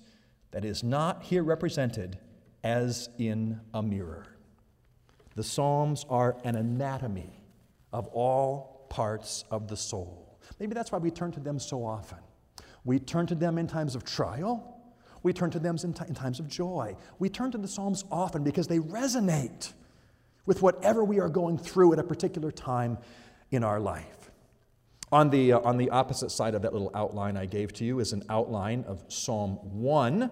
that 0.50 0.64
is 0.64 0.82
not 0.82 1.22
here 1.22 1.42
represented 1.42 2.18
as 2.64 3.08
in 3.18 3.60
a 3.74 3.82
mirror. 3.82 4.26
The 5.34 5.44
Psalms 5.44 6.06
are 6.08 6.36
an 6.44 6.56
anatomy 6.56 7.42
of 7.92 8.06
all 8.08 8.86
parts 8.88 9.44
of 9.50 9.68
the 9.68 9.76
soul. 9.76 10.38
Maybe 10.58 10.74
that's 10.74 10.90
why 10.90 10.98
we 10.98 11.10
turn 11.10 11.32
to 11.32 11.40
them 11.40 11.58
so 11.58 11.84
often. 11.84 12.18
We 12.84 12.98
turn 12.98 13.26
to 13.26 13.34
them 13.34 13.58
in 13.58 13.66
times 13.66 13.94
of 13.94 14.04
trial. 14.04 14.80
We 15.22 15.32
turn 15.32 15.50
to 15.50 15.58
them 15.58 15.76
in, 15.82 15.92
t- 15.92 16.04
in 16.08 16.14
times 16.14 16.40
of 16.40 16.48
joy. 16.48 16.96
We 17.18 17.28
turn 17.28 17.50
to 17.50 17.58
the 17.58 17.68
Psalms 17.68 18.04
often 18.10 18.44
because 18.44 18.68
they 18.68 18.78
resonate 18.78 19.72
with 20.46 20.62
whatever 20.62 21.04
we 21.04 21.20
are 21.20 21.28
going 21.28 21.58
through 21.58 21.92
at 21.92 21.98
a 21.98 22.04
particular 22.04 22.50
time 22.50 22.98
in 23.50 23.64
our 23.64 23.80
life. 23.80 24.25
On 25.12 25.30
the, 25.30 25.52
uh, 25.52 25.60
on 25.60 25.76
the 25.76 25.90
opposite 25.90 26.32
side 26.32 26.54
of 26.54 26.62
that 26.62 26.72
little 26.72 26.90
outline 26.92 27.36
I 27.36 27.46
gave 27.46 27.72
to 27.74 27.84
you 27.84 28.00
is 28.00 28.12
an 28.12 28.24
outline 28.28 28.84
of 28.88 29.04
Psalm 29.06 29.58
1. 29.62 30.28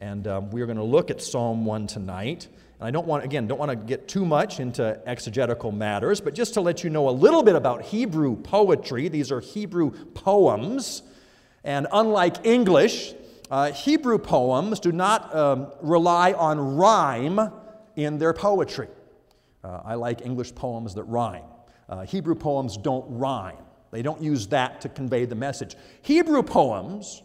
And 0.00 0.26
um, 0.26 0.50
we're 0.50 0.66
going 0.66 0.78
to 0.78 0.82
look 0.82 1.12
at 1.12 1.22
Psalm 1.22 1.64
1 1.64 1.86
tonight. 1.86 2.48
And 2.80 2.88
I 2.88 2.90
don't 2.90 3.06
want, 3.06 3.24
again, 3.24 3.46
don't 3.46 3.58
want 3.58 3.70
to 3.70 3.76
get 3.76 4.08
too 4.08 4.26
much 4.26 4.58
into 4.58 5.00
exegetical 5.06 5.70
matters, 5.70 6.20
but 6.20 6.34
just 6.34 6.54
to 6.54 6.60
let 6.60 6.82
you 6.82 6.90
know 6.90 7.08
a 7.08 7.12
little 7.12 7.44
bit 7.44 7.54
about 7.54 7.82
Hebrew 7.82 8.34
poetry. 8.34 9.08
These 9.08 9.30
are 9.30 9.38
Hebrew 9.38 9.92
poems. 10.08 11.04
And 11.62 11.86
unlike 11.92 12.44
English, 12.44 13.14
uh, 13.48 13.70
Hebrew 13.70 14.18
poems 14.18 14.80
do 14.80 14.90
not 14.90 15.32
um, 15.32 15.68
rely 15.82 16.32
on 16.32 16.76
rhyme 16.76 17.52
in 17.94 18.18
their 18.18 18.32
poetry. 18.32 18.88
Uh, 19.62 19.82
I 19.84 19.94
like 19.94 20.26
English 20.26 20.56
poems 20.56 20.94
that 20.94 21.04
rhyme. 21.04 21.44
Uh, 21.88 22.02
Hebrew 22.02 22.34
poems 22.34 22.76
don't 22.76 23.04
rhyme. 23.08 23.56
They 23.94 24.02
don't 24.02 24.20
use 24.20 24.48
that 24.48 24.80
to 24.80 24.88
convey 24.88 25.24
the 25.24 25.36
message. 25.36 25.76
Hebrew 26.02 26.42
poems 26.42 27.22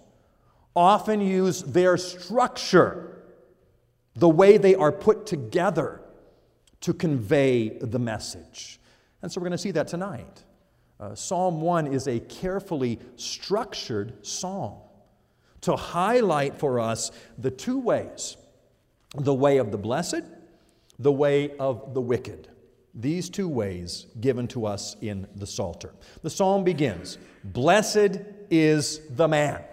often 0.76 1.20
use 1.20 1.64
their 1.64 1.98
structure, 1.98 3.24
the 4.14 4.30
way 4.30 4.58
they 4.58 4.76
are 4.76 4.92
put 4.92 5.26
together, 5.26 6.00
to 6.82 6.94
convey 6.94 7.70
the 7.70 7.98
message. 7.98 8.80
And 9.24 9.32
so 9.32 9.42
we're 9.42 9.46
going 9.46 9.54
to 9.54 9.58
see 9.58 9.72
that 9.72 9.88
tonight. 9.88 10.44
Uh, 11.00 11.16
psalm 11.16 11.60
1 11.60 11.88
is 11.88 12.08
a 12.08 12.20
carefully 12.20 13.00
structured 13.16 14.24
psalm 14.24 14.78
to 15.62 15.76
highlight 15.76 16.60
for 16.60 16.80
us 16.80 17.10
the 17.40 17.50
two 17.50 17.80
ways 17.80 18.38
the 19.16 19.34
way 19.34 19.58
of 19.58 19.72
the 19.72 19.78
blessed, 19.80 20.22
the 21.00 21.12
way 21.12 21.58
of 21.58 21.96
the 21.96 22.02
wicked 22.02 22.48
these 23.00 23.30
two 23.30 23.48
ways 23.48 24.08
given 24.20 24.48
to 24.50 24.66
us 24.66 24.98
in 25.02 25.26
the 25.36 25.48
Psalter. 25.48 25.94
The 26.22 26.30
psalm 26.30 26.64
begins 26.64 27.18
Blessed 27.44 28.20
is 28.50 29.00
the 29.10 29.28
man. 29.28 29.64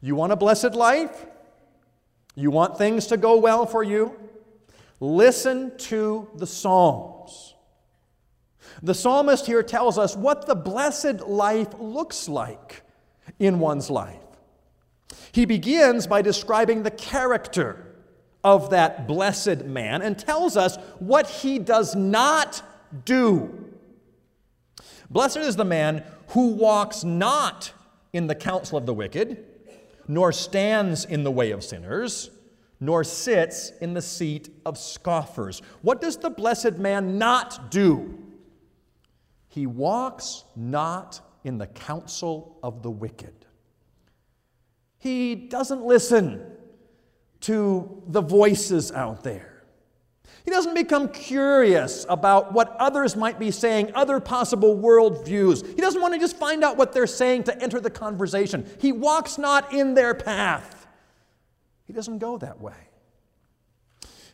You 0.00 0.16
want 0.16 0.32
a 0.32 0.36
blessed 0.36 0.74
life? 0.74 1.26
You 2.34 2.50
want 2.50 2.76
things 2.76 3.06
to 3.08 3.16
go 3.16 3.38
well 3.38 3.66
for 3.66 3.84
you? 3.84 4.18
Listen 4.98 5.76
to 5.78 6.28
the 6.34 6.46
Psalms. 6.46 7.54
The 8.82 8.94
psalmist 8.94 9.46
here 9.46 9.62
tells 9.62 9.98
us 9.98 10.16
what 10.16 10.46
the 10.46 10.54
blessed 10.56 11.20
life 11.20 11.68
looks 11.78 12.28
like 12.28 12.82
in 13.38 13.60
one's 13.60 13.90
life. 13.90 14.16
He 15.30 15.44
begins 15.44 16.06
by 16.06 16.22
describing 16.22 16.82
the 16.82 16.90
character 16.90 17.91
of 18.44 18.70
that 18.70 19.06
blessed 19.06 19.64
man 19.64 20.02
and 20.02 20.18
tells 20.18 20.56
us 20.56 20.76
what 20.98 21.28
he 21.28 21.58
does 21.58 21.94
not 21.94 22.62
do. 23.04 23.70
Blessed 25.10 25.38
is 25.38 25.56
the 25.56 25.64
man 25.64 26.04
who 26.28 26.48
walks 26.48 27.04
not 27.04 27.72
in 28.12 28.26
the 28.26 28.34
counsel 28.34 28.78
of 28.78 28.86
the 28.86 28.94
wicked, 28.94 29.44
nor 30.08 30.32
stands 30.32 31.04
in 31.04 31.22
the 31.22 31.30
way 31.30 31.50
of 31.50 31.62
sinners, 31.62 32.30
nor 32.80 33.04
sits 33.04 33.70
in 33.80 33.94
the 33.94 34.02
seat 34.02 34.48
of 34.66 34.76
scoffers. 34.76 35.62
What 35.82 36.00
does 36.00 36.16
the 36.16 36.30
blessed 36.30 36.78
man 36.78 37.18
not 37.18 37.70
do? 37.70 38.18
He 39.48 39.66
walks 39.66 40.44
not 40.56 41.20
in 41.44 41.58
the 41.58 41.66
counsel 41.66 42.58
of 42.62 42.82
the 42.82 42.90
wicked. 42.90 43.34
He 44.98 45.34
doesn't 45.34 45.84
listen 45.84 46.44
to 47.42 48.02
the 48.06 48.20
voices 48.20 48.90
out 48.92 49.22
there. 49.22 49.52
He 50.44 50.50
doesn't 50.50 50.74
become 50.74 51.08
curious 51.08 52.04
about 52.08 52.52
what 52.52 52.74
others 52.78 53.14
might 53.14 53.38
be 53.38 53.52
saying, 53.52 53.92
other 53.94 54.18
possible 54.18 54.76
worldviews. 54.76 55.64
He 55.66 55.80
doesn't 55.80 56.00
want 56.00 56.14
to 56.14 56.20
just 56.20 56.36
find 56.36 56.64
out 56.64 56.76
what 56.76 56.92
they're 56.92 57.06
saying 57.06 57.44
to 57.44 57.62
enter 57.62 57.80
the 57.80 57.90
conversation. 57.90 58.68
He 58.80 58.90
walks 58.90 59.38
not 59.38 59.72
in 59.72 59.94
their 59.94 60.14
path. 60.14 60.88
He 61.86 61.92
doesn't 61.92 62.18
go 62.18 62.38
that 62.38 62.60
way. 62.60 62.74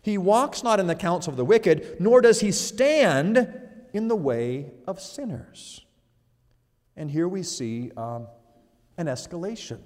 He 0.00 0.17
walks 0.17 0.62
not 0.62 0.81
in 0.81 0.87
the 0.87 0.95
counsel 0.95 1.33
of 1.33 1.37
the 1.37 1.45
wicked, 1.45 1.97
nor 2.00 2.23
does 2.23 2.41
he 2.41 2.53
stand 2.53 3.53
in 3.93 4.09
the 4.09 4.17
way 4.17 4.71
of 4.87 5.00
sinners. 5.00 5.85
And 6.97 7.11
here 7.11 7.29
we 7.29 7.43
see 7.43 7.91
um, 7.97 8.27
an 8.97 9.07
escalation. 9.07 9.81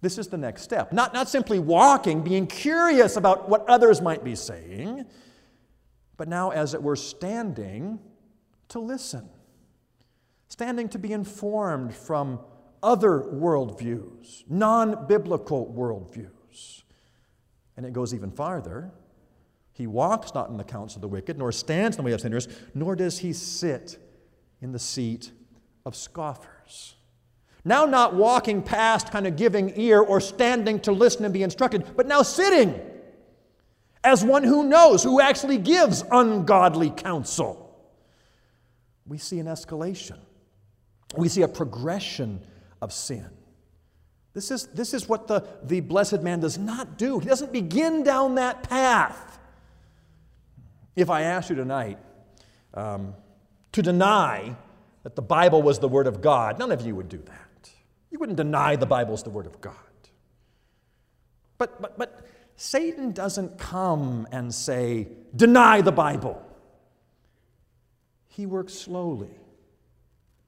This 0.00 0.16
is 0.16 0.28
the 0.28 0.38
next 0.38 0.62
step. 0.62 0.92
Not, 0.92 1.12
not 1.12 1.28
simply 1.28 1.58
walking, 1.58 2.22
being 2.22 2.46
curious 2.46 3.16
about 3.16 3.48
what 3.48 3.68
others 3.68 4.00
might 4.00 4.24
be 4.24 4.34
saying, 4.34 5.04
but 6.16 6.28
now, 6.28 6.50
as 6.50 6.74
it 6.74 6.82
were, 6.82 6.96
standing 6.96 7.98
to 8.68 8.78
listen, 8.78 9.28
standing 10.48 10.88
to 10.90 10.98
be 10.98 11.12
informed 11.12 11.94
from 11.94 12.40
other 12.82 13.20
worldviews, 13.20 14.44
non 14.48 15.06
biblical 15.06 15.72
worldviews. 15.74 16.82
And 17.76 17.86
it 17.86 17.92
goes 17.92 18.14
even 18.14 18.30
farther. 18.30 18.90
He 19.72 19.86
walks 19.86 20.34
not 20.34 20.50
in 20.50 20.58
the 20.58 20.64
counsel 20.64 20.98
of 20.98 21.02
the 21.02 21.08
wicked, 21.08 21.38
nor 21.38 21.52
stands 21.52 21.96
in 21.96 22.02
the 22.02 22.06
way 22.06 22.12
of 22.12 22.20
sinners, 22.20 22.48
nor 22.74 22.94
does 22.94 23.18
he 23.18 23.32
sit 23.32 23.98
in 24.60 24.72
the 24.72 24.78
seat 24.78 25.30
of 25.86 25.96
scoffers. 25.96 26.96
Now, 27.64 27.84
not 27.84 28.14
walking 28.14 28.62
past, 28.62 29.10
kind 29.10 29.26
of 29.26 29.36
giving 29.36 29.78
ear 29.78 30.00
or 30.00 30.20
standing 30.20 30.80
to 30.80 30.92
listen 30.92 31.24
and 31.24 31.34
be 31.34 31.42
instructed, 31.42 31.84
but 31.96 32.06
now 32.06 32.22
sitting 32.22 32.80
as 34.02 34.24
one 34.24 34.42
who 34.42 34.64
knows, 34.64 35.02
who 35.02 35.20
actually 35.20 35.58
gives 35.58 36.02
ungodly 36.10 36.90
counsel. 36.90 37.66
We 39.06 39.18
see 39.18 39.38
an 39.40 39.46
escalation, 39.46 40.18
we 41.16 41.28
see 41.28 41.42
a 41.42 41.48
progression 41.48 42.40
of 42.80 42.92
sin. 42.92 43.28
This 44.32 44.50
is, 44.50 44.68
this 44.68 44.94
is 44.94 45.08
what 45.08 45.26
the, 45.26 45.44
the 45.64 45.80
blessed 45.80 46.22
man 46.22 46.40
does 46.40 46.56
not 46.56 46.96
do. 46.96 47.18
He 47.18 47.26
doesn't 47.26 47.52
begin 47.52 48.04
down 48.04 48.36
that 48.36 48.62
path. 48.62 49.38
If 50.94 51.10
I 51.10 51.22
asked 51.22 51.50
you 51.50 51.56
tonight 51.56 51.98
um, 52.74 53.14
to 53.72 53.82
deny 53.82 54.54
that 55.02 55.16
the 55.16 55.22
Bible 55.22 55.62
was 55.62 55.80
the 55.80 55.88
Word 55.88 56.06
of 56.06 56.20
God, 56.20 56.58
none 56.60 56.70
of 56.70 56.82
you 56.82 56.94
would 56.94 57.08
do 57.08 57.18
that. 57.18 57.49
Wouldn't 58.20 58.36
deny 58.36 58.76
the 58.76 58.86
Bible's 58.86 59.22
the 59.22 59.30
Word 59.30 59.46
of 59.46 59.62
God. 59.62 59.74
But, 61.56 61.80
but, 61.80 61.98
but 61.98 62.26
Satan 62.54 63.12
doesn't 63.12 63.58
come 63.58 64.28
and 64.30 64.54
say, 64.54 65.08
deny 65.34 65.80
the 65.80 65.92
Bible. 65.92 66.40
He 68.28 68.44
works 68.44 68.74
slowly, 68.74 69.38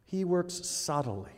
he 0.04 0.24
works 0.24 0.66
subtly. 0.66 1.30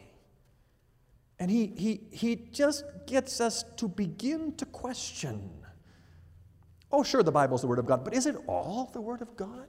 And 1.39 1.51
he, 1.51 1.67
he, 1.67 2.01
he 2.11 2.37
just 2.37 2.85
gets 3.07 3.41
us 3.41 3.65
to 3.77 3.89
begin 3.89 4.55
to 4.57 4.67
question. 4.67 5.51
Oh, 6.91 7.03
sure, 7.03 7.23
the 7.23 7.33
Bible's 7.33 7.61
the 7.61 7.67
Word 7.69 7.79
of 7.79 7.87
God, 7.87 8.05
but 8.05 8.15
is 8.15 8.27
it 8.27 8.37
all 8.47 8.91
the 8.93 9.01
Word 9.01 9.23
of 9.23 9.37
God? 9.37 9.67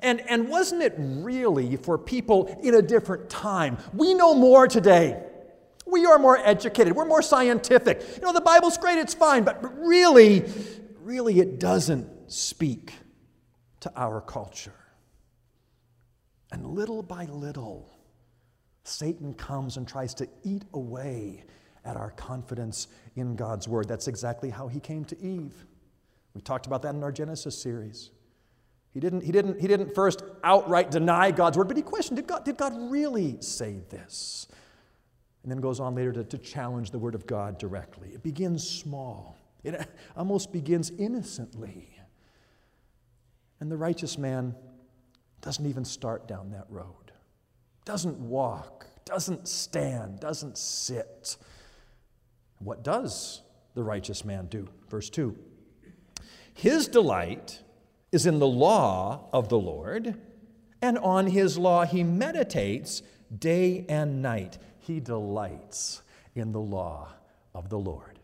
And, 0.00 0.20
and 0.28 0.48
wasn't 0.48 0.82
it 0.82 0.94
really 0.98 1.76
for 1.76 1.98
people 1.98 2.46
in 2.62 2.74
a 2.74 2.82
different 2.82 3.30
time? 3.30 3.78
We 3.92 4.14
know 4.14 4.34
more 4.34 4.66
today. 4.66 5.22
We 5.86 6.06
are 6.06 6.18
more 6.18 6.38
educated. 6.38 6.94
We're 6.94 7.04
more 7.04 7.22
scientific. 7.22 8.02
You 8.16 8.22
know, 8.22 8.32
the 8.32 8.40
Bible's 8.40 8.78
great, 8.78 8.98
it's 8.98 9.14
fine, 9.14 9.44
but 9.44 9.78
really, 9.78 10.44
really, 11.02 11.40
it 11.40 11.60
doesn't 11.60 12.32
speak 12.32 12.92
to 13.80 13.92
our 13.94 14.20
culture. 14.20 14.72
And 16.50 16.66
little 16.66 17.02
by 17.02 17.26
little, 17.26 17.90
Satan 18.84 19.34
comes 19.34 19.76
and 19.76 19.86
tries 19.86 20.14
to 20.14 20.28
eat 20.42 20.64
away 20.72 21.44
at 21.84 21.96
our 21.96 22.10
confidence 22.12 22.88
in 23.16 23.36
God's 23.36 23.68
Word. 23.68 23.88
That's 23.88 24.08
exactly 24.08 24.50
how 24.50 24.68
he 24.68 24.80
came 24.80 25.04
to 25.06 25.20
Eve. 25.20 25.66
We 26.34 26.40
talked 26.40 26.66
about 26.66 26.82
that 26.82 26.94
in 26.94 27.02
our 27.02 27.12
Genesis 27.12 27.60
series. 27.60 28.10
He 28.94 29.00
didn't, 29.00 29.22
he, 29.22 29.32
didn't, 29.32 29.60
he 29.60 29.66
didn't 29.66 29.92
first 29.92 30.22
outright 30.44 30.92
deny 30.92 31.32
God's 31.32 31.58
word, 31.58 31.66
but 31.66 31.76
he 31.76 31.82
questioned 31.82 32.16
did 32.16 32.28
God, 32.28 32.44
did 32.44 32.56
God 32.56 32.72
really 32.90 33.36
say 33.40 33.80
this? 33.90 34.46
And 35.42 35.50
then 35.50 35.60
goes 35.60 35.80
on 35.80 35.96
later 35.96 36.12
to, 36.12 36.24
to 36.24 36.38
challenge 36.38 36.92
the 36.92 36.98
word 36.98 37.16
of 37.16 37.26
God 37.26 37.58
directly. 37.58 38.10
It 38.14 38.22
begins 38.22 38.66
small, 38.66 39.36
it 39.64 39.86
almost 40.16 40.52
begins 40.52 40.92
innocently. 40.96 41.90
And 43.60 43.70
the 43.70 43.76
righteous 43.76 44.16
man 44.16 44.54
doesn't 45.40 45.66
even 45.66 45.84
start 45.84 46.28
down 46.28 46.50
that 46.50 46.66
road, 46.68 47.12
doesn't 47.84 48.18
walk, 48.20 48.86
doesn't 49.04 49.48
stand, 49.48 50.20
doesn't 50.20 50.56
sit. 50.56 51.36
What 52.58 52.84
does 52.84 53.42
the 53.74 53.82
righteous 53.82 54.24
man 54.24 54.46
do? 54.46 54.68
Verse 54.88 55.10
2 55.10 55.36
His 56.54 56.86
delight 56.86 57.63
is 58.14 58.26
in 58.26 58.38
the 58.38 58.46
law 58.46 59.28
of 59.32 59.48
the 59.48 59.58
Lord, 59.58 60.14
and 60.80 60.96
on 60.98 61.26
his 61.26 61.58
law 61.58 61.84
he 61.84 62.04
meditates 62.04 63.02
day 63.36 63.84
and 63.88 64.22
night. 64.22 64.56
He 64.78 65.00
delights 65.00 66.02
in 66.36 66.52
the 66.52 66.60
law 66.60 67.08
of 67.54 67.70
the 67.70 67.78
Lord. 67.78 68.20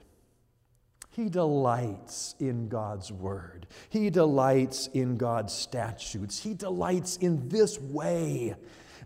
He 1.10 1.28
delights 1.28 2.36
in 2.38 2.68
God's 2.68 3.10
word. 3.10 3.66
He 3.88 4.10
delights 4.10 4.86
in 4.88 5.16
God's 5.16 5.52
statutes. 5.52 6.38
He 6.38 6.54
delights 6.54 7.16
in 7.16 7.48
this 7.48 7.80
way, 7.80 8.54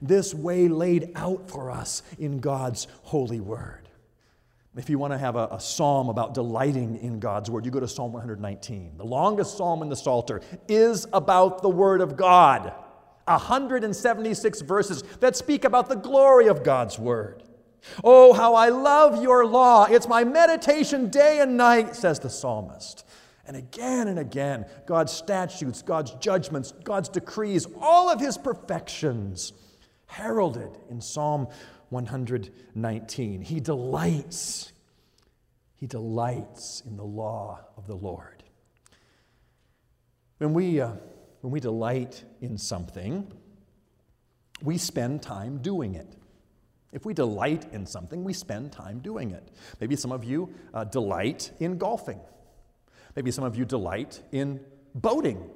this 0.03 0.35
way 0.35 0.69
laid 0.69 1.13
out 1.15 1.51
for 1.51 1.71
us 1.71 2.03
in 2.19 2.41
God's 2.41 2.87
holy 3.05 3.41
word. 3.41 3.84
If 4.77 4.91
you 4.91 4.99
want 4.99 5.13
to 5.13 5.19
have 5.19 5.37
a, 5.37 5.49
a, 5.53 5.61
psalm 5.61 6.09
about 6.09 6.35
delighting 6.35 6.97
in 6.97 7.21
God's 7.21 7.49
word, 7.49 7.65
you 7.65 7.71
go 7.71 7.79
to 7.79 7.87
Psalm 7.87 8.13
119. 8.13 8.97
The 8.97 9.05
longest 9.05 9.57
psalm 9.57 9.83
in 9.83 9.89
the 9.89 9.95
Psalter 9.95 10.41
is 10.69 11.07
about 11.13 11.63
the 11.63 11.69
word 11.69 12.01
of 12.01 12.17
God. 12.17 12.73
176 13.27 14.61
verses 14.63 15.03
that 15.21 15.37
speak 15.37 15.65
about 15.65 15.89
the 15.89 15.95
glory 15.95 16.49
of 16.49 16.65
God's 16.65 16.99
word. 16.99 17.45
Oh, 18.03 18.33
how 18.33 18.55
I 18.55 18.71
love 18.71 19.23
your 19.23 19.47
law. 19.47 19.85
It's 19.85 20.09
my 20.09 20.25
meditation 20.25 21.09
day 21.09 21.41
and 21.41 21.57
night, 21.57 21.95
says 21.95 22.19
the 22.19 22.31
psalmist. 22.31 23.07
And 23.47 23.57
again 23.57 24.09
and 24.09 24.19
again, 24.19 24.67
God's 24.87 25.13
statutes, 25.13 25.83
God's 25.83 26.13
judgments, 26.13 26.73
God's 26.83 27.09
decrees, 27.09 27.67
all 27.81 28.09
of 28.09 28.19
his 28.21 28.39
perfections 28.39 29.53
heralded 30.07 30.71
in 30.91 31.01
Psalm 31.01 31.49
119. 31.95 33.41
He 33.41 33.61
delights. 33.61 34.73
He 35.77 35.87
delights 35.87 36.83
in 36.87 36.97
the 36.97 37.05
law 37.05 37.61
of 37.77 37.87
the 37.87 37.95
Lord. 37.95 38.43
When 40.39 40.53
we, 40.53 40.81
uh, 40.81 40.93
when 41.41 41.53
we 41.53 41.61
delight 41.61 42.25
in 42.41 42.59
something, 42.59 43.33
we 44.63 44.77
spend 44.77 45.23
time 45.23 45.59
doing 45.59 45.95
it. 45.95 46.17
If 46.93 47.05
we 47.05 47.15
delight 47.15 47.67
in 47.73 47.87
something, 47.87 48.23
we 48.23 48.33
spend 48.33 48.73
time 48.73 49.01
doing 49.01 49.31
it. 49.31 49.49
Maybe 49.81 49.97
some 49.97 50.13
of 50.13 50.25
you 50.25 50.53
uh, 50.73 50.85
delight 50.85 51.53
in 51.61 51.79
golfing. 51.79 52.21
Maybe 53.17 53.31
some 53.31 53.45
of 53.45 53.57
you 53.57 53.65
delight 53.65 54.23
in 54.33 54.61
boating. 54.95 55.51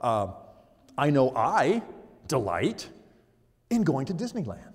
Uh, 0.00 0.28
I 0.96 1.10
know 1.10 1.32
I 1.34 1.82
delight 2.28 2.88
in 3.70 3.82
going 3.82 4.06
to 4.06 4.14
Disneyland. 4.14 4.69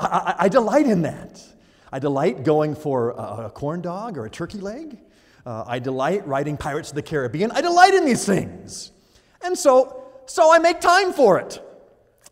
I, 0.00 0.06
I, 0.06 0.34
I 0.44 0.48
delight 0.48 0.86
in 0.86 1.02
that. 1.02 1.42
I 1.92 1.98
delight 1.98 2.44
going 2.44 2.74
for 2.74 3.10
a, 3.10 3.46
a 3.46 3.50
corn 3.50 3.82
dog 3.82 4.16
or 4.16 4.24
a 4.24 4.30
turkey 4.30 4.58
leg. 4.58 4.98
Uh, 5.44 5.64
I 5.66 5.78
delight 5.78 6.26
writing 6.26 6.56
Pirates 6.56 6.90
of 6.90 6.94
the 6.94 7.02
Caribbean. 7.02 7.50
I 7.50 7.60
delight 7.60 7.94
in 7.94 8.04
these 8.04 8.24
things. 8.24 8.92
And 9.42 9.56
so, 9.56 10.04
so 10.26 10.52
I 10.52 10.58
make 10.58 10.80
time 10.80 11.12
for 11.12 11.38
it. 11.38 11.62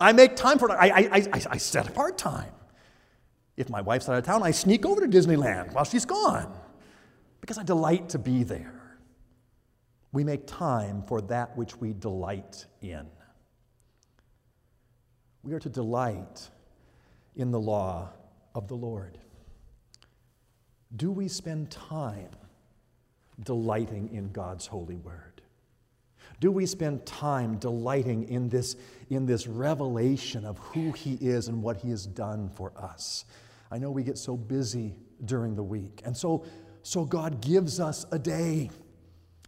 I 0.01 0.13
make 0.13 0.37
time 0.37 0.59
for 0.59 0.71
it. 0.71 0.73
I, 0.75 0.89
I, 0.89 1.29
I, 1.33 1.43
I 1.51 1.57
set 1.57 1.89
apart 1.89 2.19
time. 2.19 2.53
If 3.57 3.69
my 3.69 3.81
wife's 3.81 4.09
out 4.09 4.17
of 4.17 4.25
town, 4.25 4.43
I 4.43 4.53
sneak 4.53 4.87
over 4.87 5.01
to 5.01 5.09
Disneyland 5.09 5.73
while 5.73 5.85
she's 5.85 6.05
gone 6.05 6.53
because 7.41 7.59
I 7.59 7.65
delight 7.65 8.11
to 8.11 8.19
be 8.19 8.45
there. 8.45 8.75
We 10.13 10.23
make 10.23 10.47
time 10.47 11.03
for 11.03 11.21
that 11.23 11.57
which 11.57 11.77
we 11.77 11.93
delight 11.93 12.67
in. 12.81 13.07
We 15.43 15.55
are 15.55 15.61
to 15.61 15.69
delight 15.69 16.51
in 17.39 17.51
the 17.53 17.61
law 17.61 18.11
of 18.55 18.69
the 18.69 18.75
Lord. 18.75 19.17
Do 20.95 21.11
we 21.11 21.29
spend 21.29 21.71
time 21.71 22.31
delighting 23.43 24.11
in 24.13 24.33
God's 24.33 24.67
holy 24.67 24.97
word? 24.97 25.41
Do 26.41 26.53
we 26.53 26.67
spend 26.67 27.07
time 27.07 27.57
delighting 27.57 28.29
in 28.29 28.49
this, 28.49 28.77
in 29.11 29.27
this 29.27 29.47
revelation 29.47 30.45
of 30.45 30.59
who 30.59 30.93
He 30.93 31.15
is 31.15 31.49
and 31.49 31.63
what 31.63 31.79
He 31.79 31.91
has 31.91 32.07
done 32.07 32.49
for 32.49 32.73
us? 32.77 33.25
I 33.71 33.79
know 33.79 33.91
we 33.91 34.03
get 34.03 34.19
so 34.19 34.37
busy 34.37 34.95
during 35.25 35.57
the 35.57 35.63
week. 35.63 36.03
And 36.05 36.17
so, 36.17 36.45
so 36.83 37.05
God 37.05 37.41
gives 37.41 37.81
us 37.81 38.07
a 38.13 38.19
day. 38.19 38.71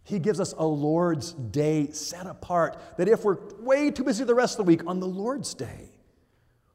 He 0.03 0.19
gives 0.19 0.39
us 0.39 0.53
a 0.57 0.65
Lord's 0.65 1.33
day 1.33 1.91
set 1.91 2.27
apart 2.27 2.77
that 2.97 3.07
if 3.07 3.23
we're 3.23 3.37
way 3.59 3.91
too 3.91 4.03
busy 4.03 4.23
the 4.23 4.35
rest 4.35 4.59
of 4.59 4.65
the 4.65 4.69
week, 4.69 4.81
on 4.85 4.99
the 4.99 5.07
Lord's 5.07 5.53
day, 5.53 5.90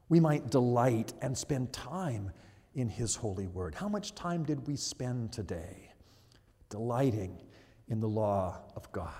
we 0.09 0.19
might 0.19 0.49
delight 0.49 1.13
and 1.21 1.37
spend 1.37 1.73
time 1.73 2.31
in 2.73 2.89
His 2.89 3.15
holy 3.15 3.47
word. 3.47 3.75
How 3.75 3.87
much 3.87 4.15
time 4.15 4.43
did 4.43 4.67
we 4.67 4.75
spend 4.75 5.31
today 5.31 5.91
delighting 6.69 7.41
in 7.87 7.99
the 7.99 8.07
law 8.07 8.59
of 8.75 8.91
God? 8.91 9.11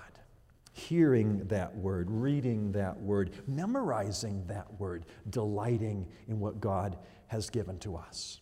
Hearing 0.72 1.46
that 1.48 1.74
word, 1.76 2.08
reading 2.10 2.72
that 2.72 3.00
word, 3.00 3.32
memorizing 3.48 4.46
that 4.46 4.80
word, 4.80 5.06
delighting 5.28 6.06
in 6.28 6.38
what 6.38 6.60
God 6.60 6.96
has 7.26 7.50
given 7.50 7.78
to 7.80 7.96
us. 7.96 8.40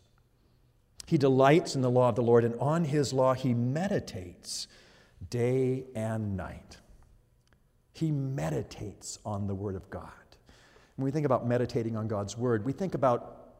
He 1.07 1.17
delights 1.17 1.77
in 1.77 1.83
the 1.83 1.91
law 1.91 2.11
of 2.11 2.17
the 2.17 2.23
Lord, 2.23 2.45
and 2.45 2.55
on 2.61 2.85
his 2.85 3.13
law 3.13 3.33
he 3.33 3.55
meditates 3.55 4.69
day 5.31 5.85
and 5.95 6.37
night. 6.37 6.79
He 7.93 8.11
meditates 8.11 9.19
on 9.25 9.47
the 9.47 9.55
Word 9.55 9.75
of 9.75 9.89
God. 9.89 10.11
When 10.97 11.05
we 11.05 11.11
think 11.11 11.27
about 11.27 11.47
meditating 11.47 11.97
on 11.97 12.09
God's 12.09 12.37
Word, 12.37 12.65
we 12.65 12.73
think 12.73 12.95
about, 12.95 13.53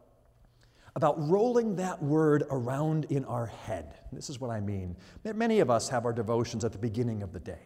about 0.95 1.17
rolling 1.29 1.77
that 1.77 2.03
Word 2.03 2.45
around 2.51 3.07
in 3.11 3.25
our 3.27 3.47
head. 3.47 3.95
This 4.11 4.31
is 4.31 4.41
what 4.41 4.51
I 4.51 4.61
mean. 4.61 4.97
Many 5.23 5.61
of 5.61 5.71
us 5.71 5.89
have 5.91 6.07
our 6.07 6.13
devotions 6.15 6.65
at 6.65 6.73
the 6.73 6.79
beginning 6.79 7.23
of 7.23 7.33
the 7.33 7.41
day. 7.41 7.61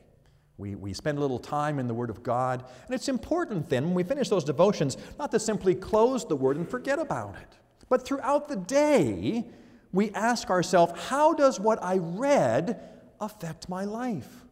We, 0.59 0.75
we 0.75 0.93
spend 0.93 1.19
a 1.19 1.21
little 1.21 1.39
time 1.39 1.79
in 1.79 1.87
the 1.87 1.95
Word 1.95 2.11
of 2.11 2.23
God. 2.23 2.65
And 2.87 2.95
it's 2.95 3.09
important 3.09 3.69
then, 3.69 3.87
when 3.87 3.95
we 3.95 4.03
finish 4.03 4.29
those 4.29 4.45
devotions, 4.45 4.97
not 5.19 5.31
to 5.31 5.41
simply 5.41 5.75
close 5.75 6.27
the 6.27 6.37
Word 6.37 6.57
and 6.57 6.69
forget 6.69 6.99
about 6.99 7.37
it. 7.37 7.57
But 7.89 8.05
throughout 8.05 8.49
the 8.49 8.57
day, 8.57 9.47
we 9.93 10.11
ask 10.11 10.51
ourselves, 10.51 10.93
how 11.09 11.33
does 11.33 11.59
what 11.59 11.83
I 11.83 11.99
read 11.99 12.81
affect 13.21 13.69
my 13.69 13.85
life? 13.85 14.45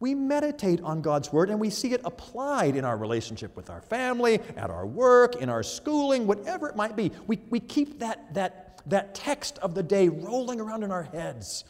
We 0.00 0.14
meditate 0.14 0.80
on 0.82 1.02
God's 1.02 1.32
Word 1.32 1.50
and 1.50 1.58
we 1.58 1.70
see 1.70 1.92
it 1.92 2.00
applied 2.04 2.76
in 2.76 2.84
our 2.84 2.96
relationship 2.96 3.56
with 3.56 3.68
our 3.68 3.82
family, 3.82 4.40
at 4.56 4.70
our 4.70 4.86
work, 4.86 5.36
in 5.36 5.48
our 5.48 5.62
schooling, 5.62 6.26
whatever 6.26 6.68
it 6.68 6.76
might 6.76 6.94
be. 6.94 7.10
We, 7.26 7.40
we 7.50 7.58
keep 7.58 7.98
that, 7.98 8.32
that, 8.34 8.80
that 8.86 9.14
text 9.14 9.58
of 9.58 9.74
the 9.74 9.82
day 9.82 10.08
rolling 10.08 10.60
around 10.60 10.84
in 10.84 10.92
our 10.92 11.02
heads 11.02 11.64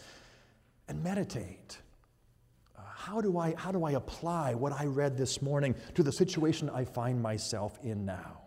and 0.88 1.02
meditate 1.02 1.78
uh, 2.76 2.82
how 2.94 3.20
do 3.22 3.38
I, 3.38 3.54
how 3.56 3.72
do 3.72 3.84
I 3.84 3.92
apply 3.92 4.54
what 4.54 4.72
I 4.72 4.84
read 4.84 5.16
this 5.16 5.40
morning 5.40 5.74
to 5.94 6.02
the 6.02 6.12
situation 6.12 6.68
I 6.68 6.84
find 6.84 7.22
myself 7.22 7.78
in 7.82 8.04
now? 8.04 8.42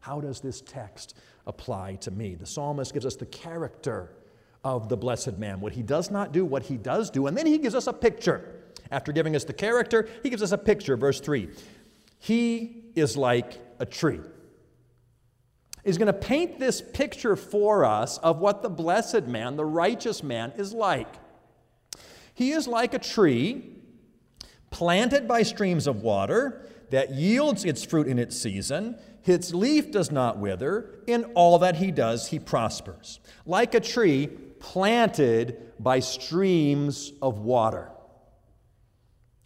How 0.00 0.20
does 0.20 0.40
this 0.40 0.60
text 0.60 1.16
apply 1.46 1.96
to 1.96 2.10
me? 2.10 2.34
The 2.34 2.46
psalmist 2.46 2.92
gives 2.92 3.06
us 3.06 3.16
the 3.16 3.26
character 3.26 4.10
of 4.64 4.88
the 4.88 4.96
blessed 4.96 5.38
man, 5.38 5.60
what 5.60 5.72
he 5.72 5.82
does 5.82 6.10
not 6.10 6.32
do, 6.32 6.44
what 6.44 6.64
he 6.64 6.76
does 6.76 7.10
do, 7.10 7.26
and 7.26 7.36
then 7.36 7.46
he 7.46 7.58
gives 7.58 7.74
us 7.74 7.86
a 7.86 7.92
picture. 7.92 8.59
After 8.90 9.12
giving 9.12 9.36
us 9.36 9.44
the 9.44 9.52
character, 9.52 10.08
he 10.22 10.30
gives 10.30 10.42
us 10.42 10.52
a 10.52 10.58
picture, 10.58 10.96
verse 10.96 11.20
3. 11.20 11.48
He 12.18 12.84
is 12.94 13.16
like 13.16 13.58
a 13.78 13.86
tree. 13.86 14.20
He's 15.84 15.96
going 15.96 16.06
to 16.06 16.12
paint 16.12 16.58
this 16.58 16.82
picture 16.82 17.36
for 17.36 17.84
us 17.84 18.18
of 18.18 18.38
what 18.38 18.62
the 18.62 18.68
blessed 18.68 19.24
man, 19.24 19.56
the 19.56 19.64
righteous 19.64 20.22
man, 20.22 20.52
is 20.56 20.72
like. 20.72 21.08
He 22.34 22.52
is 22.52 22.66
like 22.66 22.94
a 22.94 22.98
tree 22.98 23.76
planted 24.70 25.26
by 25.26 25.42
streams 25.42 25.86
of 25.86 26.02
water 26.02 26.66
that 26.90 27.14
yields 27.14 27.64
its 27.64 27.84
fruit 27.84 28.06
in 28.06 28.18
its 28.18 28.36
season. 28.36 28.98
Its 29.24 29.54
leaf 29.54 29.90
does 29.90 30.10
not 30.10 30.38
wither. 30.38 31.02
In 31.06 31.24
all 31.34 31.58
that 31.60 31.76
he 31.76 31.90
does, 31.90 32.28
he 32.28 32.38
prospers. 32.38 33.20
Like 33.46 33.74
a 33.74 33.80
tree 33.80 34.26
planted 34.58 35.72
by 35.78 36.00
streams 36.00 37.12
of 37.22 37.38
water. 37.38 37.90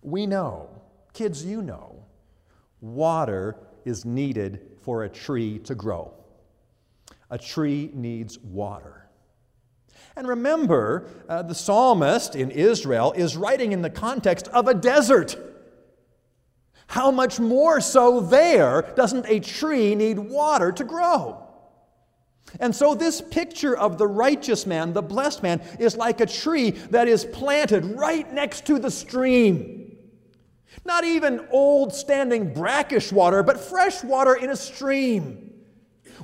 We 0.04 0.26
know, 0.26 0.68
kids, 1.14 1.44
you 1.44 1.62
know, 1.62 2.04
water 2.82 3.56
is 3.86 4.04
needed 4.04 4.60
for 4.82 5.04
a 5.04 5.08
tree 5.08 5.58
to 5.60 5.74
grow. 5.74 6.12
A 7.30 7.38
tree 7.38 7.90
needs 7.94 8.38
water. 8.38 9.08
And 10.14 10.28
remember, 10.28 11.08
uh, 11.28 11.42
the 11.42 11.54
psalmist 11.54 12.36
in 12.36 12.50
Israel 12.50 13.12
is 13.16 13.36
writing 13.36 13.72
in 13.72 13.80
the 13.80 13.90
context 13.90 14.46
of 14.48 14.68
a 14.68 14.74
desert. 14.74 15.36
How 16.86 17.10
much 17.10 17.40
more 17.40 17.80
so 17.80 18.20
there 18.20 18.92
doesn't 18.94 19.24
a 19.26 19.40
tree 19.40 19.94
need 19.94 20.18
water 20.18 20.70
to 20.70 20.84
grow? 20.84 21.40
And 22.60 22.76
so, 22.76 22.94
this 22.94 23.20
picture 23.20 23.76
of 23.76 23.96
the 23.98 24.06
righteous 24.06 24.66
man, 24.66 24.92
the 24.92 25.02
blessed 25.02 25.42
man, 25.42 25.60
is 25.80 25.96
like 25.96 26.20
a 26.20 26.26
tree 26.26 26.70
that 26.90 27.08
is 27.08 27.24
planted 27.24 27.84
right 27.84 28.30
next 28.32 28.66
to 28.66 28.78
the 28.78 28.90
stream. 28.90 29.83
Not 30.84 31.04
even 31.04 31.46
old 31.50 31.94
standing 31.94 32.52
brackish 32.52 33.12
water, 33.12 33.42
but 33.42 33.60
fresh 33.60 34.02
water 34.02 34.34
in 34.34 34.50
a 34.50 34.56
stream 34.56 35.52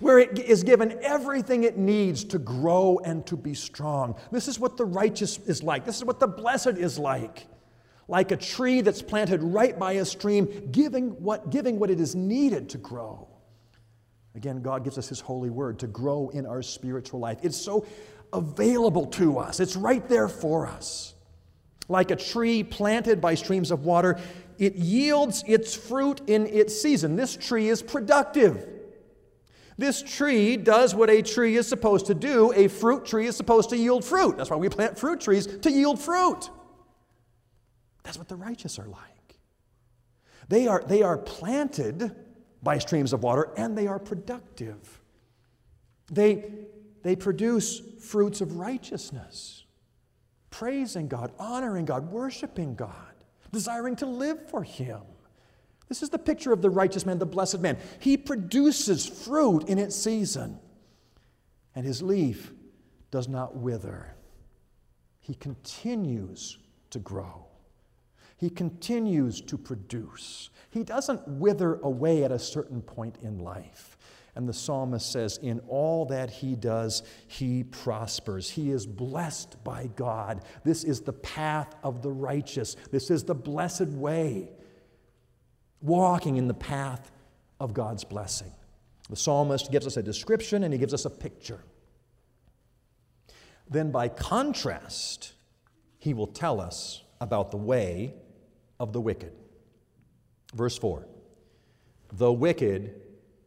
where 0.00 0.18
it 0.18 0.38
is 0.38 0.62
given 0.62 0.98
everything 1.02 1.64
it 1.64 1.76
needs 1.76 2.24
to 2.24 2.38
grow 2.38 3.00
and 3.04 3.26
to 3.26 3.36
be 3.36 3.54
strong. 3.54 4.16
This 4.30 4.48
is 4.48 4.58
what 4.58 4.76
the 4.76 4.84
righteous 4.84 5.38
is 5.38 5.62
like. 5.62 5.84
This 5.84 5.96
is 5.96 6.04
what 6.04 6.20
the 6.20 6.26
blessed 6.26 6.78
is 6.78 6.98
like. 6.98 7.46
Like 8.08 8.32
a 8.32 8.36
tree 8.36 8.80
that's 8.80 9.02
planted 9.02 9.42
right 9.42 9.78
by 9.78 9.92
a 9.92 10.04
stream, 10.04 10.68
giving 10.72 11.10
what, 11.22 11.50
giving 11.50 11.78
what 11.78 11.90
it 11.90 12.00
is 12.00 12.14
needed 12.14 12.68
to 12.70 12.78
grow. 12.78 13.28
Again, 14.34 14.62
God 14.62 14.84
gives 14.84 14.98
us 14.98 15.08
His 15.08 15.20
holy 15.20 15.50
word 15.50 15.78
to 15.80 15.86
grow 15.86 16.28
in 16.30 16.46
our 16.46 16.62
spiritual 16.62 17.20
life. 17.20 17.38
It's 17.42 17.56
so 17.56 17.86
available 18.32 19.06
to 19.06 19.38
us, 19.38 19.60
it's 19.60 19.76
right 19.76 20.06
there 20.08 20.28
for 20.28 20.66
us. 20.66 21.14
Like 21.90 22.12
a 22.12 22.16
tree 22.16 22.62
planted 22.62 23.20
by 23.20 23.35
streams 23.35 23.72
of 23.72 23.85
water, 23.85 24.20
it 24.59 24.76
yields 24.76 25.42
its 25.48 25.74
fruit 25.74 26.20
in 26.29 26.46
its 26.46 26.81
season. 26.81 27.16
This 27.16 27.37
tree 27.37 27.68
is 27.68 27.83
productive. 27.83 28.66
This 29.76 30.00
tree 30.00 30.57
does 30.57 30.94
what 30.94 31.11
a 31.11 31.20
tree 31.20 31.57
is 31.57 31.66
supposed 31.66 32.07
to 32.07 32.14
do. 32.14 32.53
A 32.55 32.68
fruit 32.68 33.05
tree 33.05 33.26
is 33.26 33.37
supposed 33.37 33.70
to 33.70 33.76
yield 33.76 34.05
fruit. 34.05 34.37
That's 34.37 34.50
why 34.50 34.57
we 34.57 34.68
plant 34.68 34.98
fruit 34.98 35.20
trees 35.20 35.46
to 35.46 35.70
yield 35.70 35.98
fruit. 36.00 36.48
That's 38.05 38.18
what 38.18 38.29
the 38.29 38.37
righteous 38.37 38.79
are 38.79 38.87
like. 38.87 39.38
They 40.48 40.68
are, 40.68 40.85
they 40.87 41.03
are 41.03 41.18
planted 41.18 42.14
by 42.62 42.79
streams 42.79 43.12
of 43.12 43.24
water 43.24 43.48
and 43.57 43.76
they 43.76 43.88
are 43.88 43.98
productive. 43.98 45.00
They, 46.12 46.53
they 47.03 47.16
produce 47.16 47.81
fruits 48.00 48.40
of 48.40 48.59
righteousness, 48.59 49.64
praising 50.50 51.08
God, 51.08 51.32
honoring 51.38 51.84
God, 51.84 52.10
worshiping 52.10 52.74
God, 52.74 53.14
desiring 53.52 53.96
to 53.96 54.06
live 54.06 54.48
for 54.50 54.62
Him. 54.62 55.00
This 55.88 56.04
is 56.04 56.10
the 56.10 56.18
picture 56.18 56.52
of 56.52 56.62
the 56.62 56.70
righteous 56.70 57.04
man, 57.04 57.18
the 57.18 57.26
blessed 57.26 57.60
man. 57.60 57.76
He 57.98 58.16
produces 58.16 59.06
fruit 59.06 59.68
in 59.68 59.76
its 59.76 59.96
season, 59.96 60.58
and 61.74 61.84
his 61.84 62.00
leaf 62.00 62.52
does 63.10 63.28
not 63.28 63.56
wither. 63.56 64.14
He 65.18 65.34
continues 65.34 66.58
to 66.90 67.00
grow. 67.00 67.46
He 68.36 68.50
continues 68.50 69.40
to 69.42 69.58
produce. 69.58 70.50
He 70.70 70.84
doesn't 70.84 71.26
wither 71.26 71.74
away 71.82 72.22
at 72.24 72.32
a 72.32 72.38
certain 72.38 72.82
point 72.82 73.18
in 73.20 73.40
life. 73.40 73.98
And 74.34 74.48
the 74.48 74.52
psalmist 74.52 75.10
says, 75.10 75.38
In 75.38 75.60
all 75.68 76.06
that 76.06 76.30
he 76.30 76.54
does, 76.54 77.02
he 77.26 77.64
prospers. 77.64 78.48
He 78.48 78.70
is 78.70 78.86
blessed 78.86 79.62
by 79.64 79.88
God. 79.96 80.42
This 80.64 80.84
is 80.84 81.00
the 81.00 81.12
path 81.12 81.74
of 81.82 82.02
the 82.02 82.10
righteous. 82.10 82.76
This 82.90 83.10
is 83.10 83.24
the 83.24 83.34
blessed 83.34 83.88
way 83.88 84.50
walking 85.82 86.36
in 86.36 86.46
the 86.46 86.54
path 86.54 87.10
of 87.58 87.74
God's 87.74 88.04
blessing. 88.04 88.52
The 89.08 89.16
psalmist 89.16 89.72
gives 89.72 89.86
us 89.86 89.96
a 89.96 90.02
description 90.02 90.62
and 90.62 90.72
he 90.72 90.78
gives 90.78 90.94
us 90.94 91.04
a 91.04 91.10
picture. 91.10 91.60
then 93.68 93.90
by 93.90 94.08
contrast, 94.08 95.32
he 95.98 96.12
will 96.12 96.26
tell 96.26 96.60
us 96.60 97.04
about 97.20 97.50
the 97.50 97.56
way 97.56 98.14
of 98.80 98.92
the 98.92 99.00
wicked. 99.00 99.32
Verse 100.54 100.76
4 100.78 101.06
The 102.12 102.32
wicked 102.32 103.00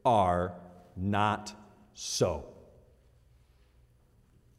are 0.06 0.54
not 0.96 1.54
so. 1.94 2.46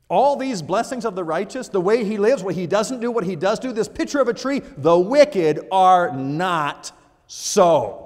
All 0.09 0.37
these 0.37 0.62
blessings 0.62 1.05
of 1.05 1.14
the 1.14 1.25
righteous, 1.25 1.68
the 1.68 1.81
way 1.81 2.05
he 2.05 2.18
lives, 2.18 2.42
what 2.42 2.55
he 2.55 2.66
doesn't 2.66 3.01
do, 3.01 3.11
what 3.11 3.25
he 3.25 3.37
does 3.37 3.59
do, 3.59 3.73
this 3.73 3.88
picture 3.88 4.20
of 4.20 4.29
a 4.29 4.35
tree, 4.35 4.61
the 4.77 4.99
wicked 4.99 5.66
are 5.73 6.14
not 6.14 6.92
so. 7.27 8.05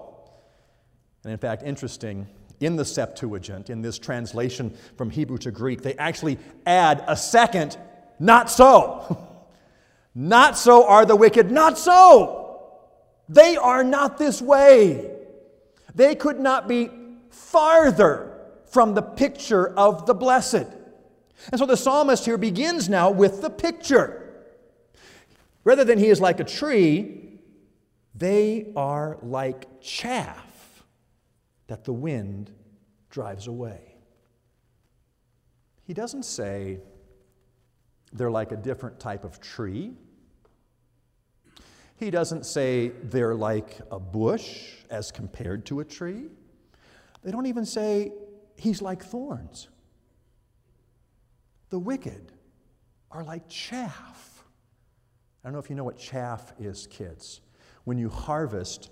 And 1.24 1.32
in 1.32 1.38
fact, 1.38 1.62
interesting, 1.64 2.28
in 2.60 2.76
the 2.76 2.84
Septuagint, 2.84 3.70
in 3.70 3.82
this 3.82 3.98
translation 3.98 4.76
from 4.96 5.10
Hebrew 5.10 5.38
to 5.38 5.50
Greek, 5.50 5.82
they 5.82 5.94
actually 5.94 6.38
add 6.66 7.04
a 7.06 7.16
second, 7.16 7.76
not 8.18 8.50
so. 8.50 9.26
not 10.14 10.56
so 10.56 10.86
are 10.86 11.04
the 11.04 11.16
wicked, 11.16 11.50
not 11.50 11.78
so. 11.78 12.70
They 13.28 13.56
are 13.56 13.84
not 13.84 14.18
this 14.18 14.40
way. 14.40 15.10
They 15.94 16.14
could 16.14 16.40
not 16.40 16.68
be 16.68 16.90
farther 17.30 18.40
from 18.70 18.94
the 18.94 19.02
picture 19.02 19.68
of 19.76 20.06
the 20.06 20.14
blessed. 20.14 20.66
And 21.50 21.58
so 21.58 21.66
the 21.66 21.76
psalmist 21.76 22.24
here 22.24 22.38
begins 22.38 22.88
now 22.88 23.10
with 23.10 23.42
the 23.42 23.50
picture. 23.50 24.24
Rather 25.64 25.84
than 25.84 25.98
he 25.98 26.06
is 26.06 26.20
like 26.20 26.40
a 26.40 26.44
tree, 26.44 27.38
they 28.14 28.72
are 28.74 29.18
like 29.22 29.80
chaff 29.80 30.84
that 31.68 31.84
the 31.84 31.92
wind 31.92 32.50
drives 33.10 33.46
away. 33.46 33.94
He 35.84 35.94
doesn't 35.94 36.24
say 36.24 36.80
they're 38.12 38.30
like 38.30 38.52
a 38.52 38.56
different 38.56 38.98
type 38.98 39.24
of 39.24 39.40
tree. 39.40 39.92
He 41.96 42.10
doesn't 42.10 42.46
say 42.46 42.92
they're 43.02 43.34
like 43.34 43.78
a 43.90 43.98
bush 43.98 44.74
as 44.90 45.10
compared 45.10 45.66
to 45.66 45.80
a 45.80 45.84
tree. 45.84 46.26
They 47.28 47.32
don't 47.32 47.44
even 47.44 47.66
say 47.66 48.10
he's 48.56 48.80
like 48.80 49.04
thorns. 49.04 49.68
The 51.68 51.78
wicked 51.78 52.32
are 53.10 53.22
like 53.22 53.46
chaff. 53.50 54.44
I 55.44 55.48
don't 55.48 55.52
know 55.52 55.58
if 55.58 55.68
you 55.68 55.76
know 55.76 55.84
what 55.84 55.98
chaff 55.98 56.54
is, 56.58 56.86
kids. 56.86 57.42
When 57.84 57.98
you 57.98 58.08
harvest, 58.08 58.88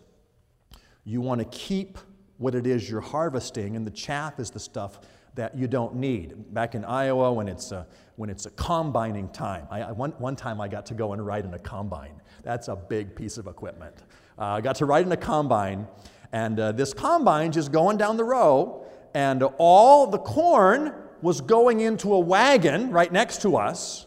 you 1.05 1.23
want 1.23 1.39
to 1.39 1.47
keep 1.47 1.97
what 2.37 2.55
it 2.55 2.67
is 2.67 2.91
you're 2.91 3.01
harvesting, 3.01 3.75
and 3.75 3.87
the 3.87 3.91
chaff 3.91 4.39
is 4.39 4.51
the 4.51 4.61
stuff 4.61 5.01
that 5.35 5.57
you 5.57 5.67
don't 5.67 5.95
need. 5.95 6.53
Back 6.53 6.75
in 6.75 6.85
Iowa, 6.85 7.33
when 7.33 7.49
it's 7.49 7.73
a, 7.73 7.87
when 8.17 8.29
it's 8.29 8.45
a 8.45 8.51
combining 8.51 9.31
time, 9.31 9.67
I, 9.71 9.93
one, 9.93 10.11
one 10.19 10.37
time 10.37 10.61
I 10.61 10.69
got 10.69 10.85
to 10.87 10.95
go 10.95 11.15
and 11.15 11.25
ride 11.25 11.47
in 11.47 11.55
a 11.55 11.59
combine. 11.59 12.21
That's 12.43 12.69
a 12.69 12.77
big 12.77 13.17
piece 13.17 13.39
of 13.39 13.47
equipment. 13.47 14.03
Uh, 14.39 14.45
I 14.45 14.61
got 14.61 14.77
to 14.77 14.85
ride 14.85 15.07
in 15.07 15.13
a 15.13 15.17
combine, 15.17 15.87
and 16.33 16.59
uh, 16.59 16.73
this 16.73 16.93
combine 16.93 17.53
just 17.53 17.73
going 17.73 17.97
down 17.97 18.17
the 18.17 18.25
row, 18.25 18.85
and 19.15 19.43
all 19.59 20.07
the 20.07 20.19
corn 20.19 20.93
was 21.23 21.41
going 21.41 21.81
into 21.81 22.13
a 22.13 22.19
wagon 22.19 22.91
right 22.91 23.13
next 23.13 23.43
to 23.43 23.57
us, 23.57 24.07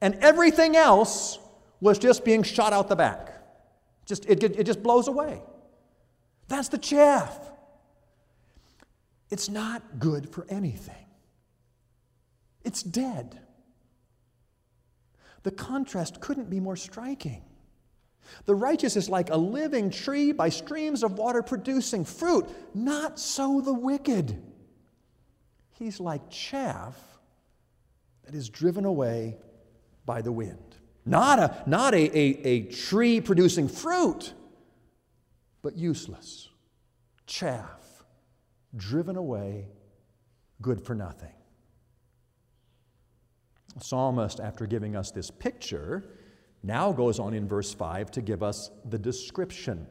and 0.00 0.14
everything 0.16 0.76
else 0.76 1.38
was 1.80 1.98
just 1.98 2.24
being 2.24 2.42
shot 2.42 2.72
out 2.72 2.88
the 2.88 2.96
back. 2.96 3.32
Just, 4.06 4.24
it, 4.26 4.42
it 4.42 4.64
just 4.64 4.82
blows 4.82 5.08
away. 5.08 5.42
That's 6.48 6.68
the 6.68 6.78
chaff. 6.78 7.38
It's 9.30 9.48
not 9.48 9.98
good 9.98 10.28
for 10.28 10.46
anything, 10.48 11.06
it's 12.64 12.82
dead. 12.82 13.40
The 15.42 15.50
contrast 15.52 16.20
couldn't 16.20 16.50
be 16.50 16.58
more 16.58 16.74
striking. 16.74 17.44
The 18.44 18.54
righteous 18.54 18.96
is 18.96 19.08
like 19.08 19.30
a 19.30 19.36
living 19.36 19.90
tree 19.90 20.32
by 20.32 20.48
streams 20.48 21.02
of 21.02 21.18
water 21.18 21.42
producing 21.42 22.04
fruit. 22.04 22.46
Not 22.74 23.18
so 23.18 23.60
the 23.60 23.74
wicked. 23.74 24.42
He's 25.78 26.00
like 26.00 26.30
chaff 26.30 26.98
that 28.24 28.34
is 28.34 28.48
driven 28.48 28.84
away 28.84 29.36
by 30.04 30.22
the 30.22 30.32
wind. 30.32 30.76
Not 31.04 31.38
a, 31.38 31.62
not 31.66 31.94
a, 31.94 32.18
a, 32.18 32.22
a 32.46 32.60
tree 32.62 33.20
producing 33.20 33.68
fruit, 33.68 34.32
but 35.62 35.76
useless. 35.76 36.48
Chaff, 37.26 38.04
driven 38.76 39.16
away, 39.16 39.68
good 40.60 40.80
for 40.84 40.94
nothing. 40.94 41.32
The 43.76 43.84
psalmist, 43.84 44.40
after 44.40 44.66
giving 44.66 44.96
us 44.96 45.10
this 45.10 45.30
picture, 45.30 46.04
now 46.66 46.92
goes 46.92 47.18
on 47.18 47.32
in 47.32 47.46
verse 47.46 47.72
5 47.72 48.10
to 48.12 48.20
give 48.20 48.42
us 48.42 48.70
the 48.88 48.98
description. 48.98 49.86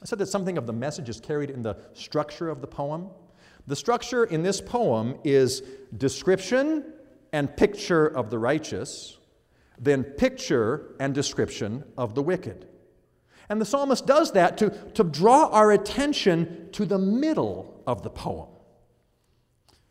I 0.00 0.06
said 0.06 0.18
that 0.18 0.26
something 0.26 0.56
of 0.56 0.66
the 0.66 0.72
message 0.72 1.08
is 1.08 1.20
carried 1.20 1.50
in 1.50 1.62
the 1.62 1.76
structure 1.92 2.48
of 2.48 2.60
the 2.60 2.66
poem. 2.66 3.08
The 3.66 3.76
structure 3.76 4.24
in 4.24 4.42
this 4.42 4.60
poem 4.60 5.16
is 5.24 5.62
description 5.96 6.92
and 7.32 7.54
picture 7.56 8.06
of 8.06 8.30
the 8.30 8.38
righteous, 8.38 9.18
then 9.78 10.04
picture 10.04 10.94
and 11.00 11.14
description 11.14 11.82
of 11.98 12.14
the 12.14 12.22
wicked. 12.22 12.68
And 13.48 13.60
the 13.60 13.64
psalmist 13.64 14.06
does 14.06 14.32
that 14.32 14.56
to, 14.58 14.70
to 14.94 15.04
draw 15.04 15.48
our 15.48 15.72
attention 15.72 16.68
to 16.72 16.86
the 16.86 16.98
middle 16.98 17.82
of 17.86 18.02
the 18.02 18.10
poem. 18.10 18.48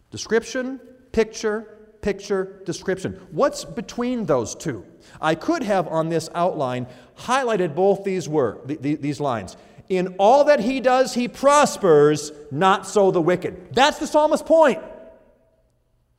Description, 0.10 0.80
picture, 1.12 1.73
picture, 2.04 2.62
description. 2.66 3.20
What's 3.32 3.66
between 3.66 4.26
those 4.26 4.54
two? 4.54 4.86
I 5.20 5.34
could 5.34 5.64
have 5.64 5.88
on 5.88 6.10
this 6.10 6.30
outline 6.36 6.86
highlighted 7.18 7.74
both 7.74 8.04
these, 8.04 8.30
word, 8.30 8.78
these 8.82 9.20
lines. 9.20 9.58
In 9.90 10.16
all 10.20 10.44
that 10.46 10.60
he 10.60 10.80
does, 10.80 11.14
he 11.16 11.28
prospers, 11.28 12.32
not 12.52 12.86
so 12.86 13.10
the 13.10 13.22
wicked. 13.22 13.74
That's 13.74 13.98
the 13.98 14.08
psalmist's 14.08 14.48
point. 14.48 14.82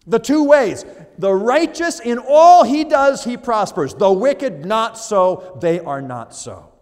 The 0.06 0.18
two 0.18 0.44
ways. 0.44 0.84
The 1.18 1.32
righteous, 1.32 2.00
in 2.00 2.18
all 2.18 2.64
he 2.64 2.84
does, 2.84 3.24
he 3.24 3.36
prospers. 3.36 3.94
The 3.94 4.12
wicked, 4.12 4.66
not 4.66 4.98
so. 4.98 5.58
They 5.60 5.80
are 5.80 6.02
not 6.02 6.34
so. 6.34 6.72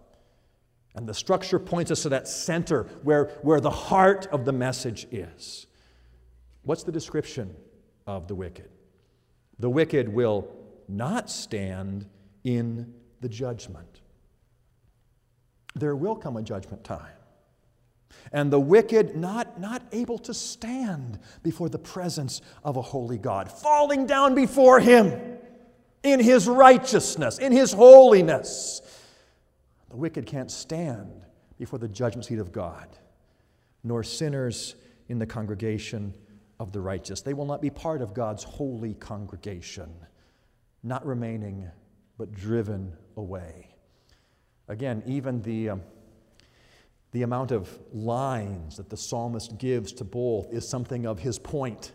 And 0.95 1.09
the 1.09 1.15
structure 1.15 1.59
points 1.59 1.91
us 1.91 2.03
to 2.03 2.11
that 2.11 2.29
center 2.29 2.85
where, 3.03 3.27
where 3.43 3.61
the 3.61 3.71
heart 3.71 4.27
of 4.33 4.45
the 4.45 4.53
message 4.53 5.07
is. 5.11 5.67
What's 6.63 6.83
the 6.83 6.93
description 6.93 7.55
of 8.07 8.29
the 8.29 8.35
wicked? 8.35 8.69
The 9.63 9.71
wicked 9.71 10.09
will 10.09 10.47
not 10.89 11.31
stand 11.31 12.07
in 12.45 12.93
the 13.23 13.29
judgment 13.29 14.03
there 15.75 15.97
will 15.97 16.17
come 16.17 16.37
a 16.37 16.43
judgment 16.43 16.85
time. 16.85 17.17
And 18.33 18.53
the 18.53 18.61
wicked 18.61 19.17
not, 19.17 19.59
not 19.59 19.83
able 19.93 20.19
to 20.19 20.35
stand 20.35 21.19
before 21.43 21.69
the 21.69 21.79
presence 21.79 22.41
of 22.63 22.77
a 22.77 22.83
holy 22.83 23.19
God, 23.19 23.51
falling 23.51 24.07
down 24.07 24.35
before 24.35 24.81
Him 24.81 25.39
in 26.03 26.21
His 26.21 26.47
righteousness, 26.47 27.39
in 27.39 27.53
His 27.53 27.73
holiness. 27.73 28.83
The 29.91 29.97
wicked 29.97 30.27
can't 30.27 30.51
stand 30.51 31.23
before 31.59 31.79
the 31.79 31.89
judgment 31.89 32.27
seat 32.27 32.39
of 32.39 32.53
God, 32.53 32.89
nor 33.83 34.03
sinners 34.03 34.75
in 35.09 35.19
the 35.19 35.27
congregation 35.27 36.15
of 36.63 36.71
the 36.71 36.81
righteous. 36.81 37.23
They 37.23 37.35
will 37.35 37.45
not 37.45 37.61
be 37.61 37.71
part 37.71 38.03
of 38.03 38.15
God's 38.15 38.45
holy 38.45 38.95
congregation, 38.95 39.93
not 40.85 41.05
remaining, 41.05 41.69
but 42.17 42.31
driven 42.31 42.97
away. 43.17 43.75
Again, 44.69 45.03
even 45.05 45.43
the, 45.43 45.71
um, 45.71 45.83
the 47.11 47.23
amount 47.23 47.51
of 47.51 47.69
lines 47.93 48.77
that 48.77 48.91
the 48.91 48.97
psalmist 48.97 49.59
gives 49.59 49.93
to 49.95 50.05
both 50.05 50.53
is 50.53 50.67
something 50.69 51.05
of 51.05 51.19
his 51.19 51.37
point. 51.37 51.91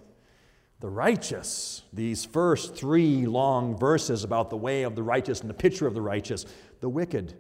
The 0.82 0.90
righteous, 0.90 1.84
these 1.94 2.26
first 2.26 2.76
three 2.76 3.26
long 3.26 3.78
verses 3.78 4.26
about 4.26 4.50
the 4.50 4.58
way 4.58 4.84
of 4.84 4.96
the 4.96 5.02
righteous 5.02 5.40
and 5.40 5.50
the 5.50 5.54
picture 5.54 5.88
of 5.88 5.94
the 5.94 6.02
righteous, 6.02 6.46
the 6.82 6.90
wicked, 6.90 7.36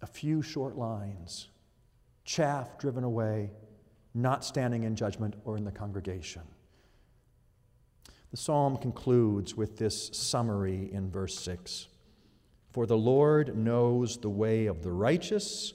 a 0.00 0.06
few 0.06 0.40
short 0.40 0.76
lines, 0.76 1.48
chaff 2.24 2.78
driven 2.78 3.02
away, 3.02 3.50
not 4.14 4.44
standing 4.44 4.84
in 4.84 4.96
judgment 4.96 5.34
or 5.44 5.56
in 5.56 5.64
the 5.64 5.72
congregation. 5.72 6.42
The 8.30 8.36
psalm 8.36 8.76
concludes 8.78 9.56
with 9.56 9.76
this 9.76 10.10
summary 10.12 10.90
in 10.92 11.10
verse 11.10 11.38
6. 11.40 11.88
For 12.72 12.86
the 12.86 12.96
Lord 12.96 13.56
knows 13.56 14.16
the 14.16 14.30
way 14.30 14.66
of 14.66 14.82
the 14.82 14.92
righteous, 14.92 15.74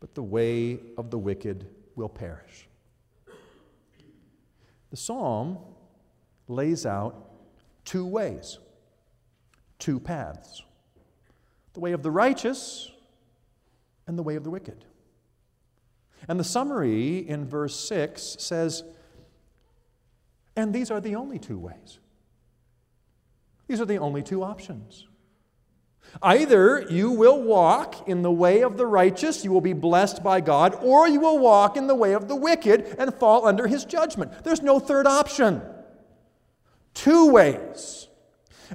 but 0.00 0.14
the 0.14 0.22
way 0.22 0.80
of 0.96 1.10
the 1.10 1.18
wicked 1.18 1.66
will 1.96 2.08
perish. 2.08 2.68
The 4.90 4.96
psalm 4.96 5.58
lays 6.46 6.86
out 6.86 7.30
two 7.84 8.06
ways, 8.06 8.58
two 9.78 10.00
paths 10.00 10.62
the 11.78 11.80
way 11.80 11.92
of 11.92 12.02
the 12.02 12.10
righteous 12.10 12.90
and 14.08 14.18
the 14.18 14.22
way 14.22 14.34
of 14.34 14.42
the 14.42 14.50
wicked. 14.50 14.84
And 16.26 16.40
the 16.40 16.44
summary 16.44 17.18
in 17.18 17.46
verse 17.46 17.78
6 17.78 18.36
says, 18.38 18.82
and 20.56 20.74
these 20.74 20.90
are 20.90 21.00
the 21.00 21.14
only 21.14 21.38
two 21.38 21.58
ways. 21.58 22.00
These 23.68 23.80
are 23.80 23.84
the 23.84 23.98
only 23.98 24.22
two 24.22 24.42
options. 24.42 25.06
Either 26.22 26.80
you 26.90 27.10
will 27.12 27.42
walk 27.42 28.08
in 28.08 28.22
the 28.22 28.32
way 28.32 28.62
of 28.62 28.76
the 28.76 28.86
righteous, 28.86 29.44
you 29.44 29.52
will 29.52 29.60
be 29.60 29.72
blessed 29.72 30.22
by 30.22 30.40
God, 30.40 30.76
or 30.82 31.06
you 31.06 31.20
will 31.20 31.38
walk 31.38 31.76
in 31.76 31.86
the 31.86 31.94
way 31.94 32.14
of 32.14 32.26
the 32.26 32.34
wicked 32.34 32.96
and 32.98 33.14
fall 33.14 33.46
under 33.46 33.68
his 33.68 33.84
judgment. 33.84 34.32
There's 34.42 34.62
no 34.62 34.80
third 34.80 35.06
option. 35.06 35.62
Two 36.94 37.30
ways. 37.30 38.07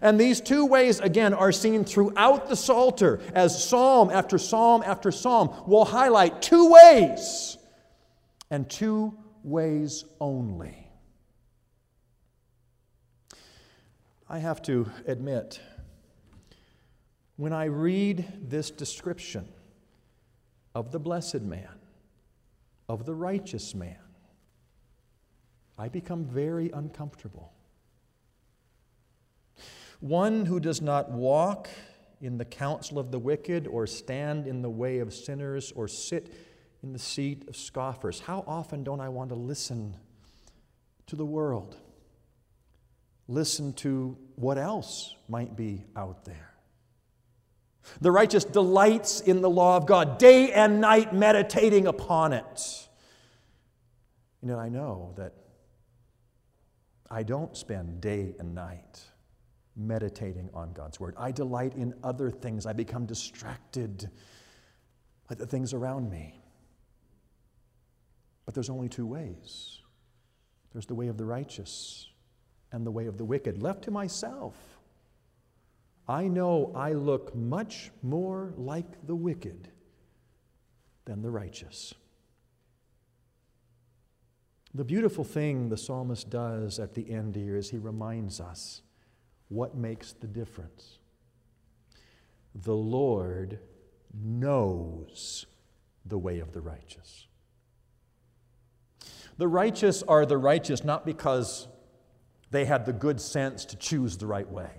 And 0.01 0.19
these 0.19 0.41
two 0.41 0.65
ways, 0.65 0.99
again, 0.99 1.33
are 1.33 1.51
seen 1.51 1.85
throughout 1.85 2.49
the 2.49 2.55
Psalter 2.55 3.19
as 3.33 3.63
psalm 3.63 4.09
after 4.09 4.37
psalm 4.37 4.83
after 4.85 5.11
psalm 5.11 5.53
will 5.67 5.85
highlight 5.85 6.41
two 6.41 6.71
ways 6.71 7.57
and 8.49 8.69
two 8.69 9.17
ways 9.43 10.05
only. 10.19 10.87
I 14.29 14.39
have 14.39 14.61
to 14.63 14.89
admit, 15.05 15.59
when 17.35 17.53
I 17.53 17.65
read 17.65 18.49
this 18.49 18.71
description 18.71 19.47
of 20.73 20.91
the 20.91 20.99
blessed 20.99 21.41
man, 21.41 21.69
of 22.89 23.05
the 23.05 23.13
righteous 23.13 23.75
man, 23.75 23.97
I 25.77 25.89
become 25.89 26.25
very 26.25 26.71
uncomfortable. 26.71 27.51
One 30.03 30.45
who 30.45 30.59
does 30.59 30.81
not 30.81 31.11
walk 31.11 31.69
in 32.19 32.37
the 32.37 32.43
counsel 32.43 32.99
of 32.99 33.09
the 33.09 33.19
wicked, 33.19 33.67
or 33.67 33.87
stand 33.87 34.47
in 34.47 34.61
the 34.61 34.69
way 34.69 34.99
of 34.99 35.13
sinners, 35.13 35.71
or 35.77 35.87
sit 35.87 36.33
in 36.83 36.91
the 36.91 36.99
seat 36.99 37.47
of 37.47 37.55
scoffers. 37.55 38.19
How 38.19 38.43
often 38.45 38.83
don't 38.83 38.99
I 38.99 39.07
want 39.07 39.29
to 39.29 39.35
listen 39.35 39.95
to 41.07 41.15
the 41.15 41.25
world? 41.25 41.77
Listen 43.29 43.71
to 43.75 44.17
what 44.35 44.57
else 44.57 45.15
might 45.29 45.55
be 45.55 45.85
out 45.95 46.25
there. 46.25 46.53
The 48.01 48.11
righteous 48.11 48.43
delights 48.43 49.21
in 49.21 49.39
the 49.39 49.49
law 49.49 49.77
of 49.77 49.85
God, 49.85 50.17
day 50.17 50.51
and 50.51 50.81
night 50.81 51.15
meditating 51.15 51.87
upon 51.87 52.33
it. 52.33 52.89
Know, 54.41 54.59
I 54.59 54.67
know 54.67 55.13
that 55.15 55.31
I 57.09 57.23
don't 57.23 57.55
spend 57.55 58.01
day 58.01 58.35
and 58.37 58.53
night 58.53 59.05
meditating 59.75 60.49
on 60.53 60.73
God's 60.73 60.99
Word. 60.99 61.15
I 61.17 61.31
delight 61.31 61.73
in 61.75 61.93
other 62.03 62.29
things. 62.29 62.65
I 62.65 62.73
become 62.73 63.05
distracted 63.05 64.09
by 65.27 65.35
the 65.35 65.45
things 65.45 65.73
around 65.73 66.09
me. 66.09 66.41
But 68.45 68.53
there's 68.53 68.69
only 68.69 68.89
two 68.89 69.05
ways 69.05 69.79
there's 70.73 70.85
the 70.87 70.95
way 70.95 71.07
of 71.07 71.17
the 71.17 71.25
righteous 71.25 72.07
and 72.71 72.85
the 72.85 72.91
way 72.91 73.05
of 73.05 73.17
the 73.17 73.23
wicked. 73.23 73.61
Left 73.61 73.83
to 73.83 73.91
myself, 73.91 74.55
I 76.07 76.27
know 76.27 76.71
I 76.75 76.93
look 76.93 77.35
much 77.35 77.91
more 78.01 78.53
like 78.57 79.05
the 79.05 79.15
wicked 79.15 79.69
than 81.05 81.21
the 81.21 81.29
righteous. 81.29 81.93
The 84.73 84.83
beautiful 84.83 85.23
thing 85.23 85.69
the 85.69 85.77
psalmist 85.77 86.31
does 86.31 86.79
at 86.79 86.95
the 86.95 87.11
end 87.11 87.35
here 87.35 87.55
is 87.55 87.69
he 87.69 87.77
reminds 87.77 88.39
us 88.39 88.81
what 89.53 89.75
makes 89.75 90.13
the 90.13 90.27
difference. 90.27 90.97
The 92.55 92.75
Lord 92.75 93.59
knows 94.13 95.45
the 96.05 96.17
way 96.17 96.39
of 96.39 96.51
the 96.51 96.61
righteous. 96.61 97.27
The 99.37 99.47
righteous 99.47 100.03
are 100.03 100.25
the 100.25 100.37
righteous 100.37 100.83
not 100.83 101.05
because 101.05 101.67
they 102.51 102.65
had 102.65 102.85
the 102.85 102.93
good 102.93 103.19
sense 103.19 103.65
to 103.65 103.75
choose 103.75 104.17
the 104.17 104.27
right 104.27 104.49
way, 104.49 104.69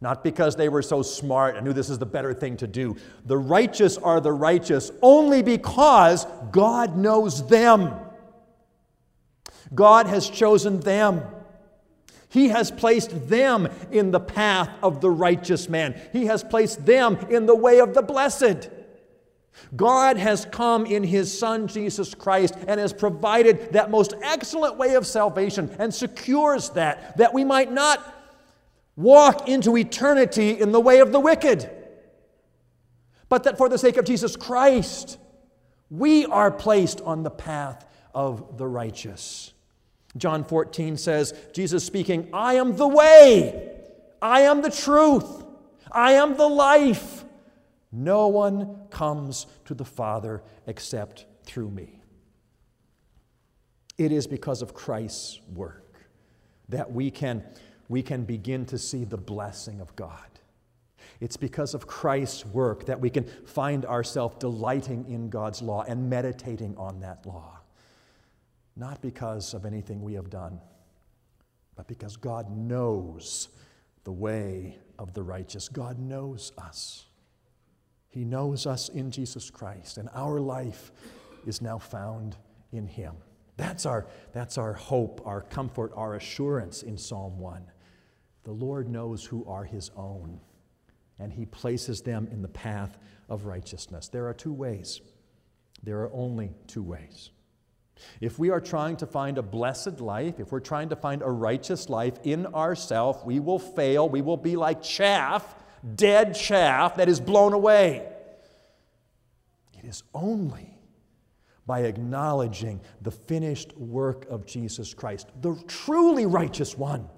not 0.00 0.24
because 0.24 0.56
they 0.56 0.68
were 0.68 0.82
so 0.82 1.02
smart 1.02 1.56
and 1.56 1.66
knew 1.66 1.72
this 1.72 1.90
is 1.90 1.98
the 1.98 2.06
better 2.06 2.32
thing 2.32 2.56
to 2.58 2.66
do. 2.66 2.96
The 3.24 3.36
righteous 3.36 3.98
are 3.98 4.20
the 4.20 4.32
righteous 4.32 4.90
only 5.02 5.42
because 5.42 6.26
God 6.50 6.96
knows 6.96 7.46
them. 7.46 7.94
God 9.74 10.06
has 10.06 10.30
chosen 10.30 10.80
them. 10.80 11.22
He 12.36 12.48
has 12.48 12.70
placed 12.70 13.30
them 13.30 13.66
in 13.90 14.10
the 14.10 14.20
path 14.20 14.68
of 14.82 15.00
the 15.00 15.10
righteous 15.10 15.70
man. 15.70 15.98
He 16.12 16.26
has 16.26 16.44
placed 16.44 16.84
them 16.84 17.16
in 17.30 17.46
the 17.46 17.56
way 17.56 17.80
of 17.80 17.94
the 17.94 18.02
blessed. 18.02 18.68
God 19.74 20.18
has 20.18 20.44
come 20.44 20.84
in 20.84 21.02
His 21.02 21.36
Son 21.36 21.66
Jesus 21.66 22.14
Christ 22.14 22.54
and 22.68 22.78
has 22.78 22.92
provided 22.92 23.72
that 23.72 23.90
most 23.90 24.12
excellent 24.20 24.76
way 24.76 24.96
of 24.96 25.06
salvation 25.06 25.74
and 25.78 25.94
secures 25.94 26.68
that, 26.70 27.16
that 27.16 27.32
we 27.32 27.42
might 27.42 27.72
not 27.72 28.04
walk 28.96 29.48
into 29.48 29.74
eternity 29.74 30.60
in 30.60 30.72
the 30.72 30.80
way 30.80 30.98
of 30.98 31.12
the 31.12 31.20
wicked, 31.20 31.70
but 33.30 33.44
that 33.44 33.56
for 33.56 33.70
the 33.70 33.78
sake 33.78 33.96
of 33.96 34.04
Jesus 34.04 34.36
Christ, 34.36 35.16
we 35.88 36.26
are 36.26 36.50
placed 36.50 37.00
on 37.00 37.22
the 37.22 37.30
path 37.30 37.86
of 38.14 38.58
the 38.58 38.66
righteous. 38.66 39.54
John 40.16 40.44
14 40.44 40.96
says, 40.96 41.34
Jesus 41.52 41.84
speaking, 41.84 42.28
I 42.32 42.54
am 42.54 42.76
the 42.76 42.88
way, 42.88 43.72
I 44.20 44.42
am 44.42 44.62
the 44.62 44.70
truth, 44.70 45.44
I 45.90 46.12
am 46.12 46.36
the 46.36 46.48
life. 46.48 47.24
No 47.92 48.28
one 48.28 48.88
comes 48.90 49.46
to 49.66 49.74
the 49.74 49.84
Father 49.84 50.42
except 50.66 51.26
through 51.44 51.70
me. 51.70 52.00
It 53.96 54.12
is 54.12 54.26
because 54.26 54.62
of 54.62 54.74
Christ's 54.74 55.40
work 55.54 55.94
that 56.68 56.92
we 56.92 57.10
can, 57.10 57.42
we 57.88 58.02
can 58.02 58.24
begin 58.24 58.66
to 58.66 58.78
see 58.78 59.04
the 59.04 59.16
blessing 59.16 59.80
of 59.80 59.94
God. 59.96 60.18
It's 61.20 61.36
because 61.36 61.72
of 61.72 61.86
Christ's 61.86 62.44
work 62.44 62.86
that 62.86 63.00
we 63.00 63.08
can 63.08 63.24
find 63.46 63.86
ourselves 63.86 64.36
delighting 64.38 65.06
in 65.08 65.30
God's 65.30 65.62
law 65.62 65.84
and 65.88 66.10
meditating 66.10 66.76
on 66.76 67.00
that 67.00 67.24
law. 67.24 67.55
Not 68.76 69.00
because 69.00 69.54
of 69.54 69.64
anything 69.64 70.02
we 70.02 70.14
have 70.14 70.28
done, 70.28 70.60
but 71.74 71.88
because 71.88 72.16
God 72.16 72.50
knows 72.50 73.48
the 74.04 74.12
way 74.12 74.78
of 74.98 75.14
the 75.14 75.22
righteous. 75.22 75.68
God 75.68 75.98
knows 75.98 76.52
us. 76.58 77.06
He 78.08 78.24
knows 78.24 78.66
us 78.66 78.88
in 78.88 79.10
Jesus 79.10 79.50
Christ, 79.50 79.98
and 79.98 80.08
our 80.14 80.40
life 80.40 80.92
is 81.46 81.60
now 81.60 81.78
found 81.78 82.36
in 82.72 82.86
Him. 82.86 83.14
That's 83.56 83.86
our, 83.86 84.06
that's 84.32 84.58
our 84.58 84.74
hope, 84.74 85.22
our 85.24 85.40
comfort, 85.40 85.92
our 85.94 86.14
assurance 86.14 86.82
in 86.82 86.98
Psalm 86.98 87.38
1. 87.38 87.62
The 88.44 88.52
Lord 88.52 88.88
knows 88.88 89.24
who 89.24 89.44
are 89.46 89.64
His 89.64 89.90
own, 89.96 90.40
and 91.18 91.32
He 91.32 91.46
places 91.46 92.02
them 92.02 92.28
in 92.30 92.42
the 92.42 92.48
path 92.48 92.98
of 93.28 93.44
righteousness. 93.46 94.08
There 94.08 94.26
are 94.26 94.34
two 94.34 94.52
ways. 94.52 95.00
There 95.82 96.00
are 96.00 96.12
only 96.12 96.52
two 96.66 96.82
ways. 96.82 97.30
If 98.20 98.38
we 98.38 98.50
are 98.50 98.60
trying 98.60 98.96
to 98.98 99.06
find 99.06 99.38
a 99.38 99.42
blessed 99.42 100.00
life, 100.00 100.38
if 100.38 100.52
we're 100.52 100.60
trying 100.60 100.90
to 100.90 100.96
find 100.96 101.22
a 101.22 101.30
righteous 101.30 101.88
life 101.88 102.18
in 102.24 102.46
ourself, 102.46 103.24
we 103.24 103.40
will 103.40 103.58
fail. 103.58 104.08
We 104.08 104.22
will 104.22 104.36
be 104.36 104.56
like 104.56 104.82
chaff 104.82 105.54
dead 105.94 106.34
chaff 106.34 106.96
that 106.96 107.08
is 107.08 107.20
blown 107.20 107.52
away. 107.52 108.08
It 109.78 109.84
is 109.84 110.02
only 110.14 110.78
by 111.66 111.80
acknowledging 111.80 112.80
the 113.02 113.10
finished 113.10 113.76
work 113.76 114.26
of 114.30 114.46
Jesus 114.46 114.94
Christ, 114.94 115.28
the 115.40 115.56
truly 115.66 116.26
righteous 116.26 116.76
one, 116.76 117.08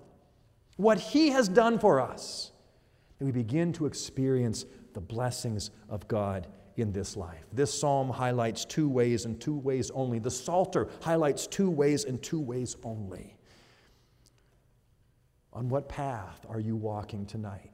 what 0.77 0.99
he 0.99 1.31
has 1.31 1.49
done 1.49 1.79
for 1.79 2.01
us, 2.01 2.53
that 3.19 3.25
we 3.25 3.33
begin 3.33 3.73
to 3.75 3.87
experience 3.87 4.65
the 4.95 5.01
blessings 5.01 5.71
of 5.89 6.09
God 6.09 6.47
in 6.79 6.93
this 6.93 7.17
life. 7.17 7.45
This 7.53 7.73
psalm 7.73 8.11
highlights 8.11 8.65
two 8.65 8.89
ways 8.89 9.25
and 9.25 9.41
two 9.41 9.57
ways 9.57 9.91
only. 9.91 10.19
The 10.19 10.31
Psalter 10.31 10.89
highlights 11.03 11.47
two 11.47 11.71
ways 11.71 12.05
and 12.05 12.23
two 12.23 12.41
ways 12.41 12.77
only. 12.85 13.37
On 15.53 15.69
what 15.69 15.89
path 15.89 16.45
are 16.49 16.61
you 16.61 16.77
walking 16.77 17.27
tonight? 17.27 17.71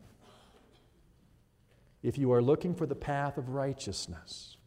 if 2.05 2.19
you 2.19 2.31
are 2.33 2.43
looking 2.43 2.75
for 2.75 2.85
the 2.85 2.95
path 2.95 3.39
of 3.39 3.49
righteousness 3.49 4.59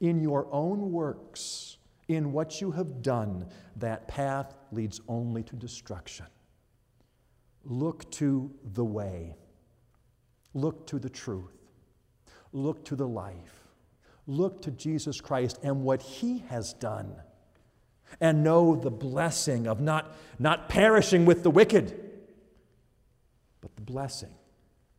in 0.00 0.20
your 0.20 0.46
own 0.52 0.92
works, 0.92 1.78
in 2.08 2.32
what 2.32 2.60
you 2.60 2.70
have 2.70 3.00
done, 3.00 3.46
that 3.76 4.06
path 4.06 4.54
leads 4.70 5.00
only 5.08 5.42
to 5.42 5.56
destruction. 5.56 6.26
Look 7.64 8.08
to 8.12 8.54
the 8.74 8.84
way, 8.84 9.34
look 10.52 10.86
to 10.88 10.98
the 10.98 11.08
truth, 11.08 11.56
look 12.52 12.84
to 12.84 12.94
the 12.94 13.08
life, 13.08 13.65
look 14.26 14.62
to 14.62 14.70
Jesus 14.70 15.20
Christ 15.20 15.58
and 15.62 15.82
what 15.82 16.02
He 16.02 16.38
has 16.48 16.72
done, 16.74 17.14
and 18.20 18.44
know 18.44 18.76
the 18.76 18.90
blessing 18.90 19.66
of 19.66 19.80
not, 19.80 20.14
not 20.38 20.68
perishing 20.68 21.24
with 21.26 21.42
the 21.42 21.50
wicked, 21.50 22.00
but 23.60 23.74
the 23.76 23.82
blessing 23.82 24.34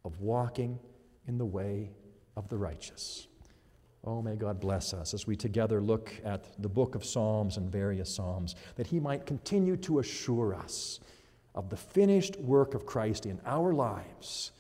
of 0.04 0.20
walking 0.20 0.80
in 1.28 1.38
the 1.38 1.46
way 1.46 1.92
of 2.36 2.50
the 2.50 2.58
righteous. 2.58 3.28
Oh, 4.04 4.22
may 4.22 4.36
God 4.36 4.60
bless 4.60 4.94
us 4.94 5.14
as 5.14 5.28
we 5.28 5.36
together 5.36 5.82
look 5.82 6.14
at 6.24 6.62
the 6.62 6.70
book 6.70 6.96
of 6.96 7.04
Psalms 7.04 7.58
and 7.58 7.70
various 7.70 8.14
Psalms, 8.14 8.56
that 8.76 8.88
He 8.88 9.00
might 9.00 9.26
continue 9.26 9.76
to 9.78 10.00
assure 10.00 10.54
us 10.54 11.00
of 11.56 11.70
the 11.70 11.78
finished 11.78 12.40
work 12.40 12.74
of 12.74 12.86
Christ 12.86 13.26
in 13.26 13.42
our 13.46 13.74
lives 13.74 14.52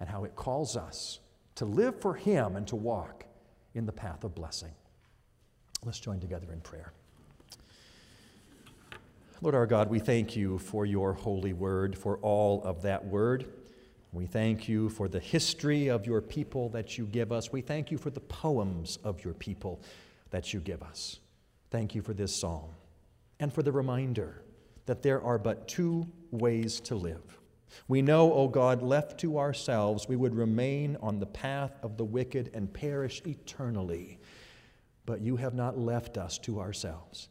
and 0.00 0.08
how 0.08 0.24
it 0.24 0.34
calls 0.34 0.76
us 0.76 1.20
to 1.56 1.64
live 1.64 2.00
for 2.00 2.14
Him 2.14 2.56
and 2.56 2.66
to 2.68 2.76
walk 2.76 3.26
in 3.76 3.86
the 3.86 3.92
path 3.92 4.24
of 4.24 4.34
blessing. 4.34 4.72
Let's 5.84 6.00
join 6.00 6.18
together 6.20 6.52
in 6.52 6.60
prayer. 6.60 6.92
Lord 9.42 9.54
our 9.54 9.66
God, 9.66 9.90
we 9.90 9.98
thank 9.98 10.34
you 10.34 10.58
for 10.58 10.86
your 10.86 11.12
holy 11.12 11.52
word, 11.52 11.96
for 11.96 12.16
all 12.18 12.62
of 12.64 12.82
that 12.82 13.04
word. 13.04 13.46
We 14.12 14.24
thank 14.26 14.66
you 14.66 14.88
for 14.88 15.08
the 15.08 15.20
history 15.20 15.88
of 15.88 16.06
your 16.06 16.22
people 16.22 16.70
that 16.70 16.96
you 16.96 17.04
give 17.04 17.32
us. 17.32 17.52
We 17.52 17.60
thank 17.60 17.90
you 17.90 17.98
for 17.98 18.08
the 18.08 18.20
poems 18.20 18.98
of 19.04 19.22
your 19.22 19.34
people 19.34 19.82
that 20.30 20.54
you 20.54 20.60
give 20.60 20.82
us. 20.82 21.20
Thank 21.70 21.94
you 21.94 22.00
for 22.00 22.14
this 22.14 22.34
psalm 22.34 22.70
and 23.38 23.52
for 23.52 23.62
the 23.62 23.72
reminder 23.72 24.42
that 24.86 25.02
there 25.02 25.20
are 25.20 25.38
but 25.38 25.68
two 25.68 26.06
ways 26.30 26.80
to 26.80 26.94
live. 26.94 27.35
We 27.88 28.02
know, 28.02 28.32
O 28.32 28.48
God, 28.48 28.82
left 28.82 29.18
to 29.20 29.38
ourselves, 29.38 30.08
we 30.08 30.16
would 30.16 30.34
remain 30.34 30.96
on 31.00 31.18
the 31.18 31.26
path 31.26 31.78
of 31.82 31.96
the 31.96 32.04
wicked 32.04 32.50
and 32.54 32.72
perish 32.72 33.22
eternally. 33.26 34.18
But 35.04 35.20
you 35.20 35.36
have 35.36 35.54
not 35.54 35.78
left 35.78 36.18
us 36.18 36.38
to 36.38 36.60
ourselves. 36.60 37.28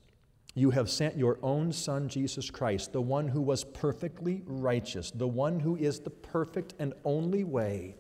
You 0.54 0.72
have 0.72 0.90
sent 0.90 1.18
your 1.18 1.38
own 1.44 1.74
Son, 1.74 2.08
Jesus 2.08 2.50
Christ, 2.50 2.94
the 2.94 3.02
one 3.02 3.28
who 3.28 3.42
was 3.42 3.66
perfectly 3.66 4.42
righteous, 4.46 5.12
the 5.12 5.28
one 5.28 5.60
who 5.60 5.76
is 5.76 6.00
the 6.00 6.10
perfect 6.10 6.74
and 6.80 6.94
only 7.04 7.44
way, 7.44 7.98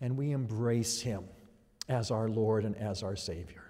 and 0.00 0.16
we 0.16 0.32
embrace 0.32 1.00
him 1.00 1.24
as 1.88 2.10
our 2.10 2.28
Lord 2.28 2.64
and 2.64 2.76
as 2.76 3.04
our 3.04 3.14
Savior. 3.14 3.67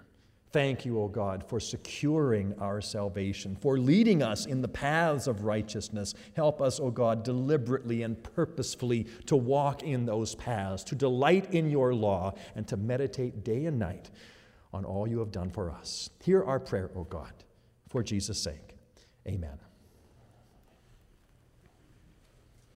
Thank 0.51 0.83
you, 0.83 0.99
O 0.99 1.07
God, 1.07 1.47
for 1.47 1.59
securing 1.59 2.55
our 2.59 2.81
salvation, 2.81 3.55
for 3.55 3.77
leading 3.77 4.23
us 4.23 4.47
in 4.47 4.61
the 4.61 4.67
paths 4.67 5.27
of 5.27 5.43
righteousness. 5.43 6.15
Help 6.35 6.59
us, 6.59 6.79
O 6.79 6.89
God, 6.89 7.23
deliberately 7.23 8.01
and 8.01 8.21
purposefully 8.23 9.05
to 9.27 9.35
walk 9.35 9.83
in 9.83 10.05
those 10.05 10.33
paths, 10.33 10.83
to 10.85 10.95
delight 10.95 11.53
in 11.53 11.69
your 11.69 11.93
law, 11.93 12.33
and 12.55 12.67
to 12.67 12.77
meditate 12.77 13.43
day 13.43 13.65
and 13.65 13.77
night 13.77 14.09
on 14.73 14.85
all 14.85 15.07
you 15.07 15.19
have 15.19 15.31
done 15.31 15.51
for 15.51 15.69
us. 15.71 16.09
Hear 16.23 16.43
our 16.43 16.59
prayer, 16.59 16.89
O 16.95 17.03
God, 17.03 17.33
for 17.87 18.01
Jesus' 18.01 18.41
sake. 18.41 18.75
Amen. 19.27 19.68